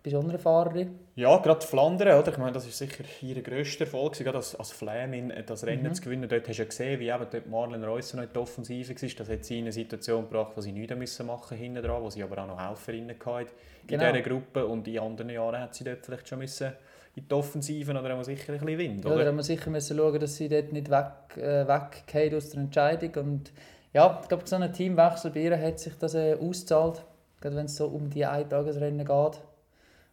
[0.02, 0.98] besondere Fahrerin.
[1.16, 2.30] Ja, gerade Flandern, oder?
[2.30, 5.94] Ich meine, das ist sicher ihr grösster Erfolg, gerade als, als Flämin das Rennen Mhm.
[5.94, 6.28] zu gewinnen.
[6.28, 9.08] Dort hast du ja gesehen, wie eben dort Marlene Reusser noch in der Offensive war.
[9.18, 12.10] Das hat sie in eine Situation gebracht, wo sie nichts müssen machen hinten dran, wo
[12.10, 13.50] sie aber auch noch Helferinnen hatte
[13.82, 14.12] in Genau.
[14.12, 14.66] dieser Gruppe.
[14.66, 16.72] Und in anderen Jahren hat sie dort vielleicht schon müssen
[17.16, 19.26] in die Offensive oder haben wir sicher ein bisschen Wind, Ja, da oder?
[19.26, 23.14] haben wir sicher müssen schauen, dass sie dort nicht weg, äh, weggeht aus der Entscheidung.
[23.24, 23.52] Und
[23.92, 27.02] ja, ich glaube, so ein Teamwechsel bei ihr hat sich das äh, ausgezahlt,
[27.40, 29.40] gerade wenn es so um die Eintagesrennen geht.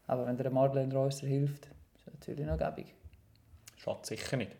[0.08, 2.94] Aber wenn der Marlene Reusser hilft, ist das natürlich noch gäbig.
[3.78, 4.52] Schadet sicher nicht.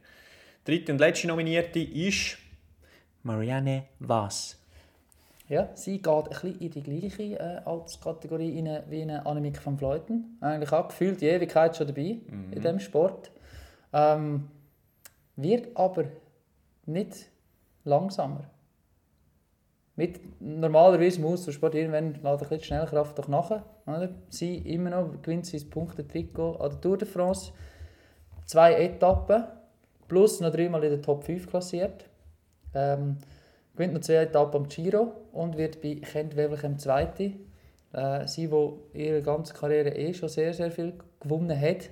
[0.64, 2.38] Dritte und letzte Nominierte ist
[3.24, 4.58] Marianne Voss.
[5.48, 9.78] Ja, sie geht ein bisschen in die gleiche äh, Alterskategorie rein wie eine Annemiek van
[9.78, 10.38] Vleuten.
[10.42, 13.30] Eigentlich auch gefühlt die Ewigkeit schon dabei in diesem Sport.
[13.94, 14.48] Ähm,
[15.36, 16.06] wird aber
[16.88, 17.28] nicht
[17.84, 18.50] langsamer.
[19.98, 23.50] Mit, normalerweise muss der Sport irgendwann lädt ein bisschen Schnellkraft doch nach.
[23.86, 24.10] Oder?
[24.30, 27.54] Sie immer noch gewinnt sein Punkte-Trikot an der Tour de France.
[28.46, 29.46] Zwei Etappen,
[30.08, 32.06] plus noch dreimal in der Top 5 klassiert.
[32.74, 33.18] Ähm,
[33.74, 37.32] gewinnt noch zwei Etappen am Giro und wird bei Kent Wevelgem Zweite.
[37.94, 41.90] Äh, sie, die ihre ganze Karriere eh schon sehr, sehr viel gewonnen hat.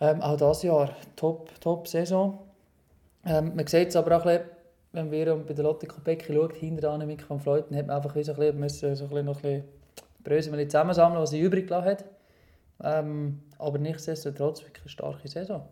[0.00, 2.40] Ähm, auch dieses Jahr top, top Saison.
[3.24, 4.55] Ähm, man sieht es aber auch ein bisschen,
[4.96, 8.32] wenn wir bei der Lotte Kopecky schaut, hinter Annemiek van Fleuten, hat man einfach so
[8.32, 9.64] ein bisschen, müssen so ein bisschen noch ein
[10.24, 12.04] bisschen zusammensammeln, was sie übrig gelassen hat.
[12.82, 15.66] Ähm, aber nichtsdestotrotz wirklich eine starke Saison.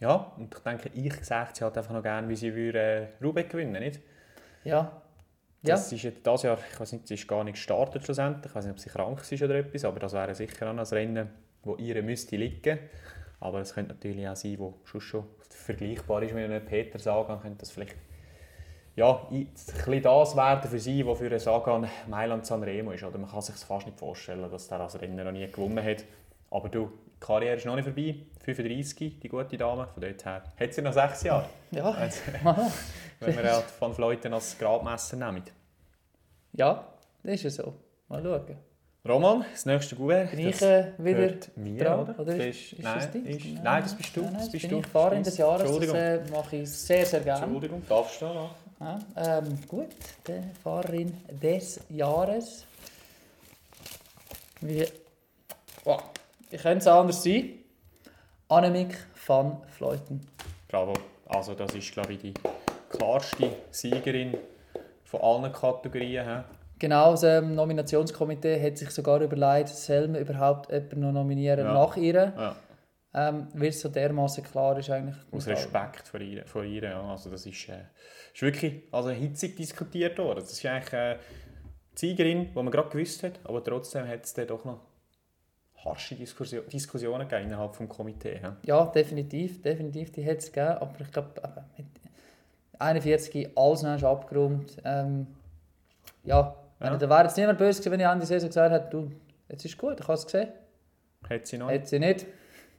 [0.00, 3.06] Ja, und ich denke, ich sage sie halt einfach noch gerne, wie sie würde, äh,
[3.24, 4.00] Roubaix gewinnen, nicht?
[4.64, 5.02] Ja.
[5.62, 8.46] Ja, Das ist jetzt das Jahr, ich weiß nicht, sie ist gar nicht gestartet schlussendlich.
[8.46, 10.78] Ich weiß nicht, ob sie krank ist oder etwas, aber das wäre sicher auch ein
[10.78, 11.28] Rennen,
[11.64, 12.78] wo ihr müsste liegen.
[13.40, 17.40] Aber es könnte natürlich auch sein, wo schon schon vergleichbar ist mit einem Peter Sagan,
[17.40, 17.96] könnte das vielleicht
[18.98, 19.48] ja, ein
[20.02, 23.04] das werden für sie, was für einen Sagan Mailand Sanremo ist.
[23.04, 26.04] Oder man kann sich fast nicht vorstellen, dass der das Rennen noch nie gewonnen hat.
[26.50, 28.16] Aber du, die Karriere ist noch nicht vorbei.
[28.44, 29.86] 35, die gute Dame.
[29.86, 31.46] Von dort her hat sie noch sechs Jahre.
[31.70, 31.90] ja.
[31.98, 32.20] Also,
[33.20, 35.44] wenn wir halt von Fleuten als Gradmesser nehmen.
[36.52, 36.84] ja,
[37.22, 37.74] das ist ja so.
[38.08, 38.56] Mal schauen.
[39.08, 40.30] Roman, das nächste Gouverne.
[40.30, 42.00] Bin ich äh, wieder mir, dran?
[42.00, 42.18] oder?
[42.18, 44.20] Oder Das ist, ist, nein, das ist, nein, das bist du.
[44.22, 44.78] Nein, nein, das bist du.
[44.78, 45.78] ich Fahrerin des Jahres.
[45.78, 47.44] Das äh, mache ich sehr, sehr gerne.
[47.44, 48.54] Entschuldigung, darfst du noch?
[48.80, 49.88] Ja, ähm, gut,
[50.26, 51.12] die Fahrerin
[51.42, 52.64] des Jahres.
[54.60, 54.86] Wie,
[55.84, 56.02] wow.
[56.50, 57.54] Wie könnte es anders sein?
[58.48, 60.26] Annemiek van Fleuten.
[60.68, 60.94] Bravo.
[61.26, 62.34] Also das ist, glaube ich, die
[62.90, 64.36] klarste Siegerin
[65.04, 66.24] von allen Kategorien.
[66.26, 66.42] hä?
[66.78, 71.72] Genau, das ähm, Nominationskomitee hat sich sogar überlegt, soll man überhaupt jemanden noch nominieren Ja.
[71.74, 72.56] nach ihr, Ja,
[73.14, 75.16] ähm, weil es so dermaßen klar ist eigentlich.
[75.30, 76.46] aus Respekt vor ihr.
[76.46, 77.02] Vor ihr ja.
[77.10, 77.84] also das ist, äh,
[78.34, 80.40] ist wirklich also hitzig diskutiert worden.
[80.40, 81.16] Das ist eigentlich äh,
[81.94, 84.80] die Siegerin, die man gerade gewusst hat, aber trotzdem hat es dann doch noch
[85.84, 88.42] harsche Diskussion, Diskussionen gegeben innerhalb des Komitees.
[88.42, 88.48] hä?
[88.62, 91.30] Ja, definitiv, definitiv, die hat es gegeben, aber ich glaube,
[91.76, 91.86] mit
[92.78, 94.76] 41 alles noch abgeräumt.
[94.84, 95.26] Ähm,
[96.24, 96.96] ja, Ja.
[96.96, 99.10] da wäre jetzt niemand böse gewesen, wenn ich der Saison gesagt hätte, du,
[99.48, 100.48] jetzt ist gut, ich habe es gesehen.
[101.28, 101.70] Hat sie noch?
[101.70, 102.26] Hat sie nicht.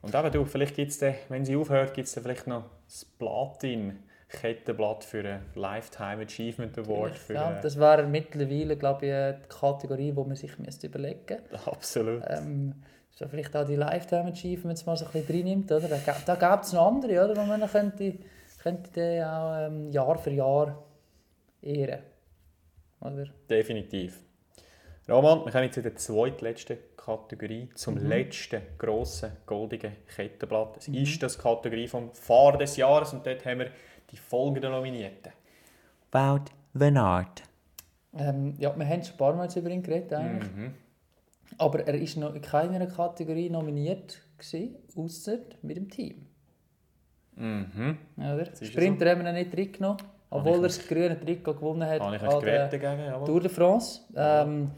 [0.02, 0.98] Und eben du, vielleicht gibt es
[1.28, 7.18] wenn sie aufhört, gibt es vielleicht noch das Platin-Kettenblatt für einen Lifetime Achievement Award.
[7.18, 9.12] Für, ja, das wäre mittlerweile, glaube ich,
[9.44, 11.70] die Kategorie, die man sich müsste überlegen müsste.
[11.70, 12.22] absolut.
[12.28, 12.76] Ähm,
[13.10, 15.88] so vielleicht auch die Lifetime Achievements mal so ein bisschen reinnimmt, oder?
[15.88, 17.36] Da, gä- da gäbe es noch andere, oder?
[17.36, 18.14] Wo man könnte,
[18.62, 20.82] könnte die auch ähm, Jahr für Jahr
[21.60, 22.00] ehren.
[23.02, 23.26] Oder?
[23.50, 24.18] Definitiv.
[25.08, 28.08] Roman, wir kommen jetzt in der zweitletzten Kategorie, zum Mhm.
[28.08, 30.76] letzten grossen goldigen Kettenblatt.
[30.78, 30.94] Es Mhm.
[30.94, 33.70] ist das Kategorie vom Fahrer des Jahres und dort haben wir
[34.10, 35.32] die folgenden Nominierten.
[36.12, 36.44] Wout
[36.74, 37.42] van Aert.
[38.16, 40.52] Ähm, ja, wir haben schon ein paar Mal über ihn geredet, eigentlich.
[40.52, 40.74] Mhm.
[41.58, 46.26] Aber er war noch in keiner Kategorie nominiert, gewesen, ausser mit dem Team.
[47.36, 47.98] Mhm.
[48.18, 48.44] Oder?
[48.46, 49.98] ja Sprinter haben wir ihn nicht drin genommen,
[50.28, 52.00] obwohl er das grüne Trikot gewonnen hat.
[52.00, 53.04] Habe ich dagegen?
[53.06, 53.26] Jawohl.
[53.26, 54.00] Tour de France.
[54.14, 54.70] Ähm,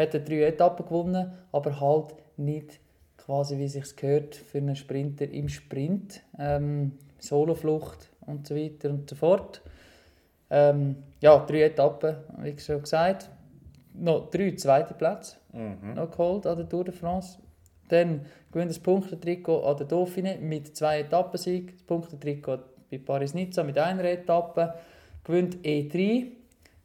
[0.00, 2.80] hat er drei Etappen gewonnen, aber halt nicht
[3.16, 6.22] quasi wie sich gehört für einen Sprinter im Sprint.
[6.38, 9.60] Ähm, Soloflucht und so weiter und so fort.
[10.50, 13.30] Ähm, ja, drei Etappen, wie schon gesagt.
[13.94, 15.94] Noch drei zweite Plätze Mhm.
[15.94, 17.38] noch geholt an der Tour de France.
[17.88, 21.72] Dann gewinnt das Punktetrikot an der Dauphiné mit zwei Etappensiegen.
[21.74, 22.58] Das Punktetrikot
[22.90, 24.74] bei Paris-Nizza mit einer Etappe.
[25.24, 26.26] Gewinnt E3,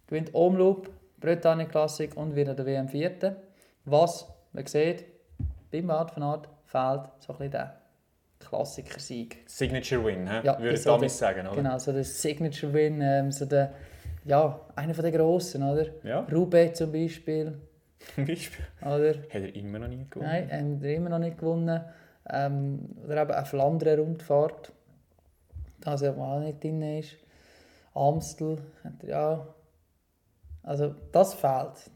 [0.07, 0.89] gewinnt Omloop,
[1.25, 3.35] Bretagne Classic und wird an der WM Vierte.
[3.85, 5.05] Was man sieht,
[5.71, 7.81] beim Wout van Aert fehlt so ein bisschen der
[8.39, 9.43] Klassiker-Sieg.
[9.47, 10.45] Signature Win, he?
[10.45, 11.55] Ja, würde ich damit so sagen, oder?
[11.55, 13.73] Genau, so der Signature-Win, ähm, so der,
[14.25, 15.87] ja, einer von den Grossen, oder?
[16.03, 16.19] Ja.
[16.31, 17.59] Roubaix zum Beispiel.
[18.13, 18.65] Zum Beispiel.
[18.81, 19.09] Oder?
[19.09, 20.29] Hat er immer noch nie gewonnen.
[20.29, 21.81] Nein, haben wir immer noch nicht gewonnen.
[22.29, 24.71] Ähm, oder eben eine Flandern-Rundfahrt,
[25.81, 27.15] das ja auch nicht drin ist.
[27.95, 29.47] Amstel hat er ja.
[30.65, 31.91] Also das fehlt.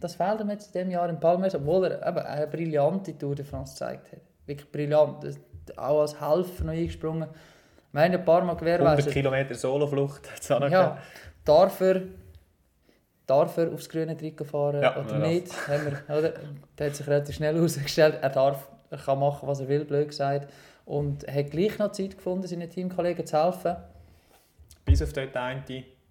[0.00, 3.34] Das fehlt ihm jetzt in diesem Jahr in Palmes, obwohl er eben eine brillante Tour
[3.34, 4.20] de France gezeigt hat.
[4.46, 5.24] Wirklich brillant.
[5.76, 7.28] Auch als Helfer noch eingesprungen.
[7.92, 9.12] Wir haben ein paar Mal 100 gewährleistet.
[9.12, 10.98] Kilometer Soloflucht hat es auch noch Ja,
[11.44, 12.02] darf er,
[13.26, 15.68] darf er aufs grüne Trikot fahren Ja, oder er nicht?
[15.68, 16.32] Haben wir, oder?
[16.76, 18.18] Das hat sich relativ schnell herausgestellt.
[18.20, 20.50] Er darf, er kann machen, was er will, blöd gesagt.
[20.84, 23.76] Und er hat gleich noch Zeit gefunden, seinen Teamkollegen zu helfen.
[24.84, 25.62] Bis auf dort eine,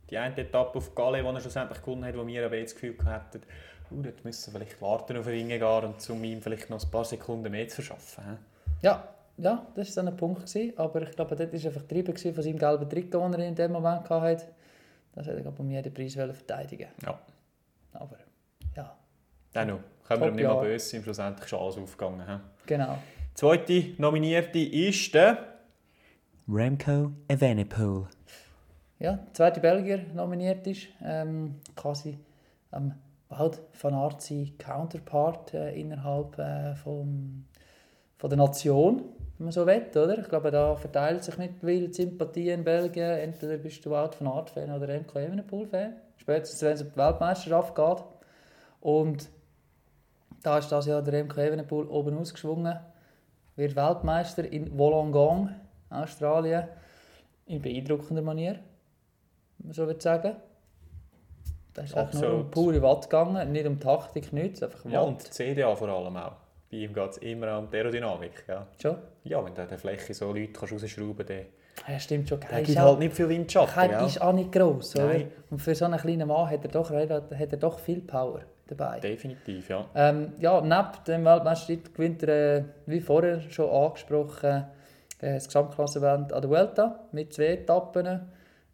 [0.09, 2.81] die eine Etappe auf Galle, die er schlussendlich gewonnen hat, wo wir aber jetzt das
[2.81, 3.41] Gefühl hatten,
[3.91, 6.91] uh, dort müssen wir vielleicht warten auf den Wingegar und um ihm vielleicht noch ein
[6.91, 8.23] paar Sekunden mehr zu verschaffen.
[8.23, 8.37] hä?
[8.81, 10.45] Ja, ja, das war dann ein Punkt.
[10.45, 10.73] Gewesen.
[10.77, 13.55] Aber ich glaube, dort war einfach getrieben gewesen von seinem gelben Trikot, das er in
[13.55, 14.47] dem Moment hatte.
[15.13, 17.19] Das hätte er um jeden Preis wollen verteidigen Ja.
[17.93, 18.17] Aber
[18.75, 18.95] ja,
[19.53, 22.27] Dennoch, können wir ihm nicht mal böse sein, schlussendlich ist alles aufgegangen.
[22.27, 22.39] hä?
[22.65, 22.97] genau.
[23.33, 25.37] Zweite Nominierte ist der
[26.47, 28.07] Remco Evenepoel.
[28.99, 32.17] Ja, zweite Belgier nominiert ist, ähm, quasi
[32.71, 32.95] am
[33.29, 37.45] Wout van Aert sein Counterpart äh, innerhalb äh, vom,
[38.17, 39.03] von der Nation,
[39.37, 40.17] wenn man so will, oder?
[40.17, 43.19] Ich glaube, da verteilt sich nicht wild Sympathie in Belgien.
[43.19, 45.93] Entweder bist du Wout van Aert Fan oder Remco Evenepoel-Fan.
[46.17, 48.03] Spätestens, wenn es um die Weltmeisterschaft geht.
[48.81, 49.29] Und
[50.41, 52.79] da ist das Jahr der Remco Evenepoel oben ausgeschwungen.
[53.57, 55.51] Wird Weltmeister in Wollongong,
[55.91, 56.63] Australien.
[57.45, 58.59] In beeindruckender Manier,
[59.71, 60.35] so will sagen.
[61.73, 64.91] Da ist einfach nur um pure Watt gegangen, nicht um Taktik, nichts, einfach Watt.
[64.91, 66.33] ja, und CDA vor allem auch.
[66.71, 68.43] Bei ihm geht es immer um die Aerodynamik.
[68.47, 68.67] Ja.
[68.81, 68.97] Schon?
[69.23, 71.45] ja, wenn du an der Fläche so Leute kannst rausschrauben kannst,
[71.87, 72.39] Ja, stimmt schon.
[72.49, 73.91] Er gibt halt nicht viel Windschatten.
[73.91, 75.21] er ist auch nicht gross, oder?
[75.49, 78.99] Und für so einen kleinen Mann hat er doch, hat er doch viel Power dabei.
[78.99, 79.85] Definitiv, ja.
[79.95, 84.65] Ähm, ja, neben dem Weltmeistertitel gewinnt er, äh, wie vorher schon angesprochen,
[85.21, 88.29] äh, das Gesamtklassenevent an der Vuelta mit zwei Etappen.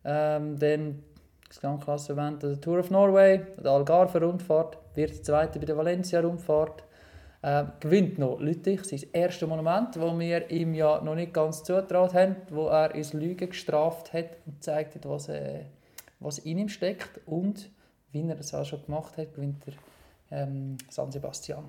[0.06, 1.04] Ähm, dann
[1.47, 6.84] das Gesamtklassenevent an der Tour of Norway, der Algarve-Rundfahrt, wird Zweiter bei der Valencia-Rundfahrt.
[7.45, 12.14] Ähm, gewinnt noch Lüttich, sein erstes Monument, das wir ihm ja noch nicht ganz zutraut
[12.14, 15.66] haben, wo er ins Lügen gestraft hat und gezeigt hat, was, äh,
[16.22, 17.20] was in ihm steckt.
[17.26, 17.70] Und,
[18.14, 21.66] wie er das auch schon gemacht hat, gewinnt er ähm, San Sebastian.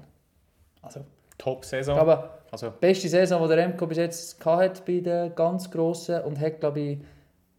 [0.80, 1.00] Also,
[1.38, 1.96] Top-Saison.
[1.96, 6.22] glaube, Also, die beste Saison, die der Remco bis jetzt hatte bei den ganz Grossen
[6.22, 6.98] und hat, glaube ich,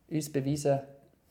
[0.10, 0.80] uns bewiesen,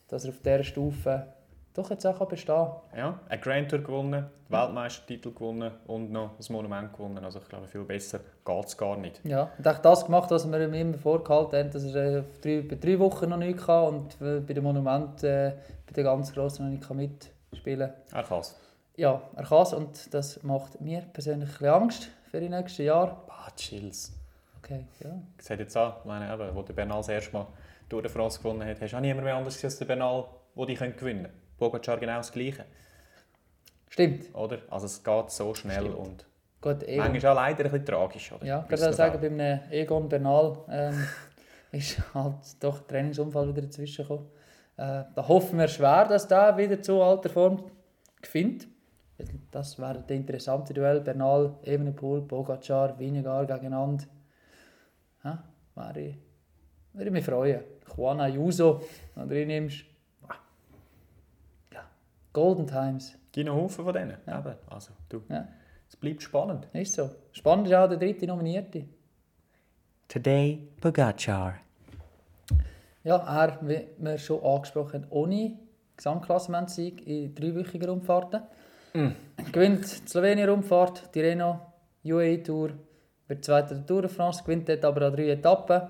[0.08, 1.26] dass er auf dieser Stufe
[1.74, 2.98] doch jetzt auch bestehen kann.
[2.98, 7.24] ja, ein Grand Tour gewonnen, den Weltmeistertitel gewonnen und noch das Monument gewonnen.
[7.24, 9.20] Also ich glaube, viel besser geht es gar nicht.
[9.24, 12.62] Ja, und auch das gemacht, was wir ihm immer vorgehalten haben, dass er äh, drei,
[12.62, 15.54] bei drei Wochen noch nicht kann und äh, bei dem Monument äh,
[15.86, 18.18] bei den ganz Grossen noch nicht kann mitspielen kann.
[18.18, 18.56] Er kann es.
[18.96, 22.84] Ja, er kann es und das macht mir persönlich ein bisschen Angst für die nächsten
[22.84, 23.16] Jahre.
[23.28, 24.12] Ah, chills.
[24.58, 25.10] Okay, ja.
[25.36, 27.46] Ich sehe jetzt an, ich meine, eben, wo der Bernal das erste Mal
[27.88, 30.24] durch die France gewonnen hat, hast du auch niemand mehr anders als der Bernal,
[30.56, 31.28] der die gewinnen können.
[31.58, 32.64] Pogacar genau das Gleiche,
[33.88, 34.34] Stimmt.
[34.34, 34.58] oder?
[34.70, 35.96] Also es geht so schnell Stimmt.
[35.96, 36.26] und
[36.60, 37.12] Gut, Egon.
[37.12, 38.44] manchmal auch leider ein bisschen tragisch, oder?
[38.44, 41.06] Ja, ich würde sagen, bei einem Egon Bernal ähm,
[41.72, 44.30] ist halt doch ein Trainingsunfall wieder dazwischen gekommen.
[44.76, 47.70] Äh, da hoffen wir schwer, dass der wieder zu alter Form
[48.20, 48.66] gewinnt.
[49.50, 51.00] Das wäre der interessante Duell.
[51.00, 54.04] Bernal, Evenepoel, Pogacar, Vinegar gegeneinander.
[55.22, 55.44] Ja,
[55.76, 56.16] wäre ich,
[56.92, 57.60] würde ich mich freuen.
[57.96, 58.82] Juan Ayuso,
[59.14, 59.84] wenn du ihn nimmst.
[60.28, 60.34] Ah.
[61.72, 61.84] Ja,
[62.32, 63.16] Golden Times.
[63.32, 64.16] gibt noch Haufen von denen.
[64.26, 64.54] Eben.
[64.70, 65.46] Also, du, Ja.
[65.88, 66.68] es bleibt spannend.
[66.72, 67.10] Ist so.
[67.32, 68.84] Spannend ist auch der dritte Nominierte.
[70.08, 71.54] Today, Pogacar.
[73.02, 75.58] Ja, er, wie wir schon angesprochen haben, ohne
[75.96, 78.42] Gesamtklassementssieg in dreiwöchigen Rundfahrten.
[79.52, 81.58] Gewinnt die Slowenien-Rundfahrt, die Renault
[82.04, 82.70] UAE Tour,
[83.26, 85.82] wird Zweiter der Tour de France, gewinnt dort aber an drei Etappen,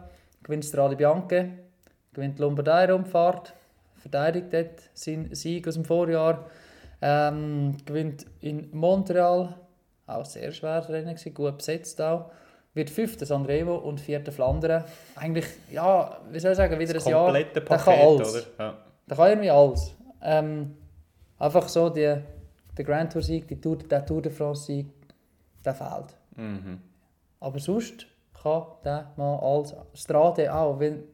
[0.42, 1.50] gewinnt Strade Bianche,
[2.14, 3.52] gewinnt die Lombardei-Rundfahrt,
[3.96, 6.46] verteidigt dort seinen Sieg aus dem Vorjahr,
[7.02, 9.54] ähm, gewinnt in Montreal,
[10.06, 12.30] auch sehr schweres Rennen, gewesen, gut besetzt auch,
[12.74, 14.84] wird Fünfter Sanremo und Vierter Flandern.
[15.16, 18.34] Eigentlich, ja, wie soll ich sagen, wieder Das ein Jahr, komplette der kann Paket, alles.
[18.34, 18.44] oder?
[18.58, 18.78] Ja.
[19.08, 19.94] Der kann irgendwie alles.
[20.22, 20.76] Ähm,
[21.38, 22.16] einfach so die,
[22.76, 24.86] der Grand Tour Sieg, die Tour, der Tour de France Sieg,
[25.64, 26.16] der fehlt.
[26.36, 26.80] Mhm.
[27.40, 28.06] Aber sonst
[28.42, 29.74] kann der mal alles.
[29.94, 31.04] Strade auch, weil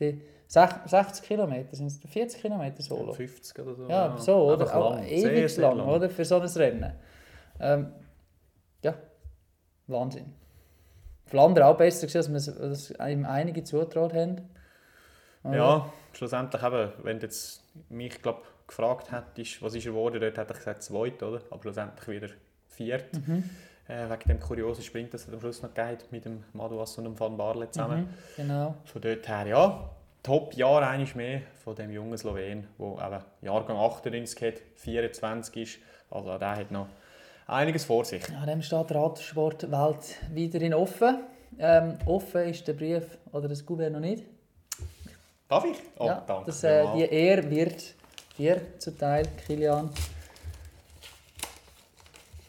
[0.00, 3.12] die sech- 60 Kilometer sind es 40 Kilometer solo.
[3.12, 3.88] 50 oder so.
[3.88, 4.74] Ja, so, oder?
[4.76, 5.04] Auch lang.
[5.04, 6.10] ewig Sehr, sehr lang, oder?
[6.10, 6.92] Für so ein Rennen.
[7.60, 7.92] Ähm,
[8.82, 8.94] ja,
[9.86, 10.32] Wahnsinn.
[11.26, 14.48] Flandern auch besser gewesen, als wir es ihm einige zutraut haben.
[15.44, 15.56] Oder?
[15.56, 20.36] Ja, schlussendlich eben, wenn du jetzt mich glaub, gefragt hättest, was ist er geworden, dort
[20.38, 21.40] hätte ich gesagt zweit, oder?
[21.50, 22.28] Aber schlussendlich wieder
[22.68, 23.12] viert.
[23.26, 23.48] Mhm.
[23.90, 27.04] Äh, wegen dem kuriosen Sprint, das es am Schluss noch hat, mit dem Maduas und
[27.04, 28.02] dem Van Barle zusammen.
[28.02, 28.08] Mhm.
[28.36, 28.74] Genau.
[28.84, 29.90] Von dort her, ja,
[30.22, 35.78] Top-Jahr eines mehr von dem jungen Slowen, der eben Jahrgang 98 hat, 24 ist.
[36.08, 36.86] Also der hat noch
[37.48, 38.22] einiges vor sich.
[38.28, 41.24] Ja, dem steht die Radsportwelt wieder in offen.
[41.58, 44.24] Ähm, offen ist der Brief oder das Gouverne noch nicht.
[45.48, 45.78] Darf ich?
[45.98, 46.46] Oh, ja, danke.
[46.46, 47.94] das, äh, die Ehre wird
[48.38, 49.90] dir zuteil, Kilian.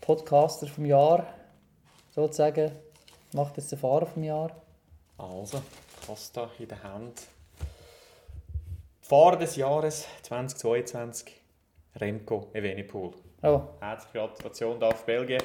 [0.02, 1.26] Podcaster vom Jahr,
[2.12, 2.72] sozusagen.
[3.34, 4.52] Macht jetzt den Fahrer vom Jahr.
[5.18, 5.62] Also,
[6.06, 7.22] Costa in der Hand.
[9.02, 11.34] Fahrer des Jahres 2022,
[11.98, 13.12] Remco Evenepoel.
[13.44, 15.42] Oh, Herzliche Gratulation da auf Belgien.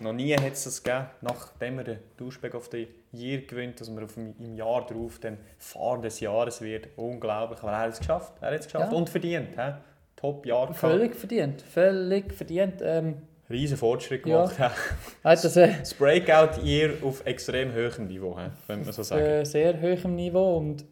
[0.00, 3.88] Noch nie hat es das gegeben, nachdem er den Duschback of the Year gewinnt, dass
[3.88, 6.88] man auf dem, im Jahr darauf dann Fahrer des Jahres wird.
[6.96, 8.32] Unglaublich, aber er hat es geschafft.
[8.40, 8.98] Er hat es geschafft Ja.
[8.98, 9.50] und verdient.
[9.56, 9.72] He?
[10.16, 10.78] Top-Jahr gehabt.
[10.80, 11.62] völlig verdient.
[11.62, 12.80] Völlig verdient.
[12.82, 14.44] Ähm, Riesen Fortschritt Ja.
[14.46, 14.58] gemacht.
[14.58, 18.34] hat das äh, Das Breakout-Year auf extrem hohem Niveau,
[18.66, 19.22] könnte man so sagen.
[19.24, 20.84] äh, sehr hohem Niveau und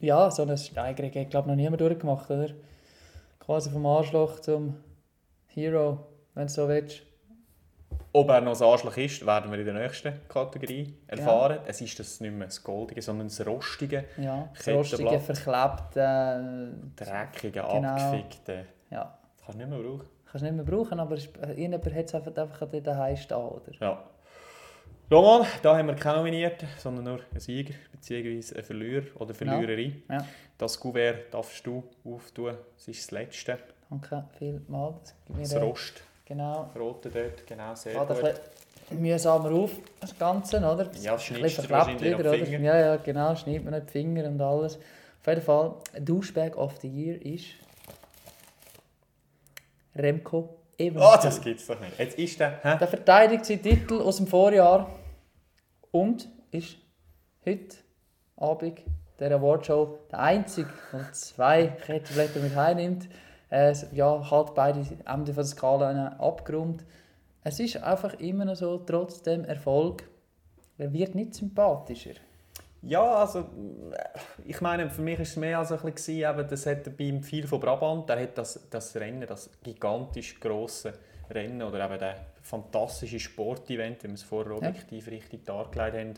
[0.00, 2.48] ja, so eine Steigerung hat glaube noch niemand durchgemacht, oder?
[3.40, 4.76] Quasi vom Arschloch zum
[5.48, 7.02] Hero, wenn du so willst.
[8.14, 11.58] Ob er noch ein Arschloch ist, werden wir in der nächsten Kategorie erfahren.
[11.66, 17.52] Es ist das nicht mehr das Goldige, sondern das Rostige, Ja, das rostige, verklebte, dreckige,
[17.62, 17.68] Genau.
[17.88, 18.52] abgefickte.
[18.52, 18.64] äh,
[18.94, 20.06] ja, Das kannst du nicht mehr brauchen.
[20.32, 23.36] Kannst du nicht mehr brauchen, aber es- irgendjemand hat es einfach, einfach an daheim stehen,
[23.36, 23.72] oder?
[23.80, 24.02] Ja.
[25.10, 28.54] Roman, da haben wir keine Nominierten, sondern nur einen Sieger bzw.
[28.54, 30.02] einen Verlierer oder Verliererin.
[30.10, 30.24] Ja.
[30.56, 32.56] Das Kuvert darfst du auftun.
[32.78, 33.58] Es ist das letzte.
[33.90, 35.14] Danke vielmals.
[35.28, 36.02] Das Das äh, Rost.
[36.24, 36.70] Genau.
[36.78, 38.16] Rote dort, genau, sehr ein gut.
[38.16, 40.88] bisschen mühsamer auf, das Ganze, oder?
[41.02, 42.32] Ja, das Ein schneidest du wahrscheinlich wieder, oder?
[42.46, 42.58] Finger.
[42.60, 44.76] Ja, ja, genau, schneidet man nicht die Finger und alles.
[44.76, 47.44] Auf jeden Fall, Douchebag of the Year ist
[49.94, 51.04] Remco Evans.
[51.04, 51.98] Oh, das gibt's doch nicht.
[51.98, 52.60] Jetzt ist der...
[52.62, 52.78] Hä?
[52.78, 54.90] Der verteidigt seinen Titel aus dem Vorjahr
[55.90, 56.76] und ist
[57.44, 57.76] heute
[58.36, 58.82] Abend
[59.18, 63.08] der Awardshow der einzige von zwei Kettenblätter mit heimnimmt.
[63.50, 66.84] Äh, ja, halt beide Ende der Skala Abgrund.
[67.44, 70.08] Es ist einfach immer noch so, trotz dem Erfolg,
[70.78, 72.14] er wird nicht sympathischer.
[72.82, 76.66] Ja, also äh, ich meine, für mich war es mehr als ein bisschen, eben, das
[76.66, 80.92] hat beim Viel von Brabant, der hat das, das Rennen, das gigantisch grosse
[81.30, 84.68] Rennen oder eben der fantastische Sportevent, wie wir es vorher Ja.
[84.68, 86.14] objektiv richtig dargelegt haben,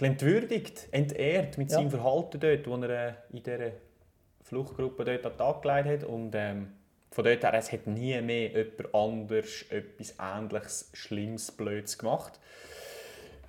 [0.00, 1.76] ein entwürdigt, entehrt mit Ja.
[1.78, 3.70] seinem Verhalten dort, wo er äh, in dieser
[4.42, 6.72] Fluchtgruppe dort an den Tag gelegt hat und ähm,
[7.10, 12.40] von dort her, es hat nie mehr jemand anders etwas Ähnliches, Schlimmes, Blödes gemacht.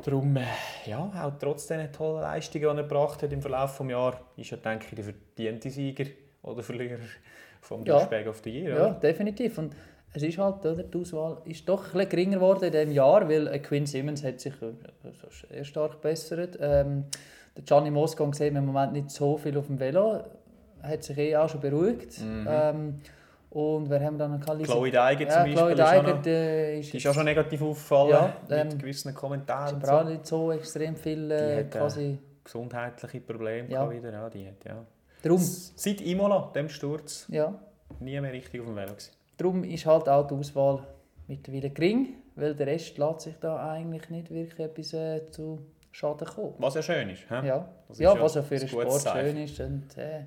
[0.04, 0.41] Darum, äh,
[0.86, 4.52] ja, auch trotz dieser tollen Leistungen, die er gebracht hat im Verlauf des Jahres, ist
[4.52, 6.06] er, denke ich, der verdiente Sieger
[6.43, 7.00] oder Verlierer
[7.62, 8.00] vom Ja.
[8.00, 8.70] Douchebag of the Year.
[8.76, 8.93] Ja, oder?
[8.96, 9.58] definitiv.
[9.58, 9.74] Und
[10.14, 13.28] es ist halt, oder, die Auswahl ist doch ein bisschen geringer geworden in diesem Jahr,
[13.28, 14.74] weil äh, Quinn Simmons hat sich äh,
[15.50, 16.58] sehr stark gebessert.
[16.62, 17.06] Ähm,
[17.56, 20.24] der Gianni Moscon sieht man im Moment nicht so viel auf dem Velo,
[20.84, 22.20] hat sich eh auch schon beruhigt.
[22.48, 23.02] Ähm,
[23.56, 24.45] und wir haben dann noch.
[24.64, 27.62] Chloe Deiger zum Beispiel Chloe ist, auch Deiger, noch, der ist, ist auch schon negativ
[27.62, 29.76] aufgefallen Ja, mit ähm, gewissen ist Kommentaren.
[29.82, 30.10] aber auch So.
[30.10, 32.18] nicht so extrem viel Die äh, hat, äh, quasi...
[32.43, 33.89] Gesundheitliche Probleme Ja.
[33.89, 34.12] wieder.
[34.12, 34.86] Ja, die hat, ja.
[35.24, 37.53] Drum, Seit Imola, dem Sturz, ja,
[37.99, 39.12] nie mehr richtig auf dem Velo gewesen.
[39.38, 40.86] Darum ist halt auch die Auswahl
[41.28, 45.60] mittlerweile gering, weil der Rest lässt sich da eigentlich nicht wirklich etwas äh, zu
[45.91, 46.53] Schaden kommen.
[46.60, 47.22] Was ja schön ist.
[47.30, 47.47] hä?
[47.47, 49.28] Ja, ist ja ja was ja für ein den gutes Sport Zeichen.
[49.30, 49.60] schön ist.
[49.62, 50.26] Und, äh,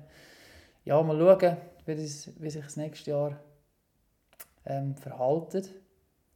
[0.89, 3.39] ja, mal schauen, wie, das, wie sich das nächste Jahr
[4.65, 5.69] ähm, verhaltet.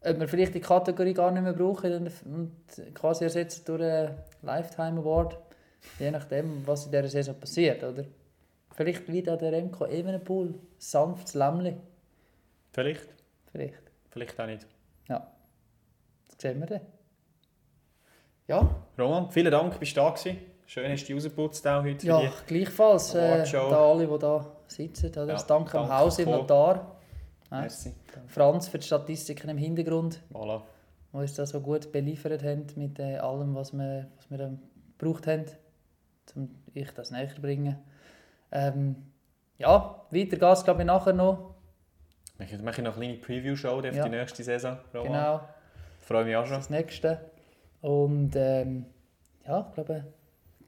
[0.02, 5.00] Ob wir vielleicht die Kategorie gar nicht mehr brauchen und quasi ersetzen durch einen Lifetime
[5.00, 5.40] Award.
[5.98, 7.84] Je nachdem, was in dieser Saison passiert.
[7.84, 8.06] Oder?
[8.76, 11.76] Vielleicht wieder der Remco Evenepoel, sanftes Lämmli.
[12.74, 13.08] Vielleicht,
[13.52, 13.82] Vielleicht.
[14.12, 14.68] vielleicht auch nicht.
[15.08, 15.22] Das
[16.38, 16.82] sehen wir dann.
[18.48, 20.53] Ja, Roman, vielen Dank, bist du da gewesen.
[20.74, 23.14] Schön hast du dich rausgeputzt auch heute ja gleichfalls.
[23.14, 25.12] Äh, da alle, die da sitzen.
[25.12, 25.28] Oder?
[25.28, 26.98] Ja, das Dank am danke Haus im Notar.
[27.52, 27.62] Ja.
[27.62, 27.94] Merci.
[28.26, 30.64] Franz für die Statistiken im Hintergrund, Voilà.
[31.12, 34.60] die uns da so gut beliefert haben mit äh, allem, was wir, was wir ähm,
[34.98, 35.46] gebraucht haben,
[36.34, 37.78] um ich das näher zu bringen.
[38.52, 38.96] Ähm,
[39.60, 41.54] ja, weiter es glaube ich nachher noch.
[42.40, 44.06] Wir machen noch eine kleine Preview-Show für Ja.
[44.06, 44.78] die nächste Saison.
[44.92, 45.08] Roman.
[45.12, 45.42] Genau,
[46.00, 46.56] Freue mich auch schon.
[46.56, 47.20] das nächste.
[47.82, 48.88] Und ähm,
[49.46, 50.06] ja, ich glaube,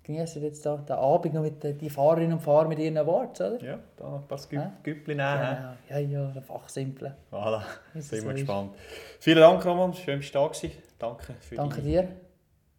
[0.05, 3.41] genießen jetzt da den Abend noch mit den die Fahrerinnen und Fahrer mit ihren Awards,
[3.41, 3.61] oder?
[3.61, 4.71] Ja, da noch ein paar Ja.
[4.83, 5.39] Güppli nehmen.
[5.39, 5.73] Genau.
[5.89, 7.15] Ja, ja, der Fachsimple.
[7.31, 7.61] Voilà,
[7.93, 8.39] sind so wir ist.
[8.39, 8.75] gespannt.
[9.19, 9.93] Vielen Dank, Roman.
[9.93, 10.71] Schön, dass du da gewesen.
[10.99, 12.07] Danke für Danke deine dir.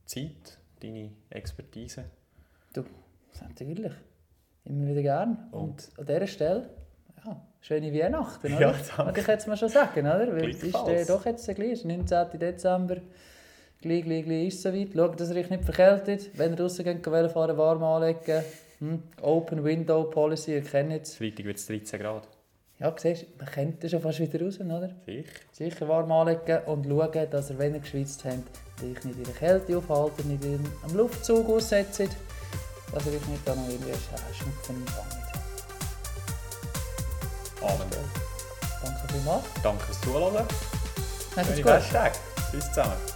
[0.06, 2.04] Zeit, deine Expertise.
[2.72, 2.84] Du,
[3.42, 3.92] natürlich.
[4.64, 5.48] Immer wieder gern.
[5.50, 5.90] Und, Und?
[5.98, 6.70] an dieser Stelle,
[7.24, 8.60] ja, schöne Weihnachten, oder?
[8.60, 9.06] Ja, danke.
[9.06, 10.32] Würde ich jetzt mal schon sagen, oder?
[10.32, 12.38] Weil es ist äh, doch jetzt gleich, es ist 19.
[12.38, 12.96] Dezember.
[13.80, 14.88] Gleich, gleich, gleich ist es soweit.
[14.94, 16.30] Schaut, dass ihr euch nicht verkältet.
[16.34, 18.42] Wenn ihr rausgeht, geht fahren, warm anlegen.
[18.78, 19.02] Hm?
[19.22, 21.14] Open Window Policy, ihr kennt es.
[21.14, 22.28] Freitag wird es 13 Grad.
[22.78, 24.90] Ja, siehst du, man kennt das schon fast wieder raus, oder?
[25.06, 25.30] Sicher.
[25.50, 28.50] Sicher warm anlegen und schauen, dass ihr, wenn ihr geschwitzt habt,
[28.82, 33.46] euch nicht in der Kälte aufhalten, nicht in, am Luftzug aussetzt, dass ihr euch nicht
[33.46, 33.92] noch irgendwie
[34.34, 35.26] Schnupfen einfangt.
[37.62, 37.88] Amen.
[38.82, 39.44] Danke vielmals.
[39.62, 40.46] Danke fürs Zuhören.
[41.34, 41.72] Schöne gut.
[41.72, 42.18] Festtage.
[42.50, 43.15] Tschüss zusammen.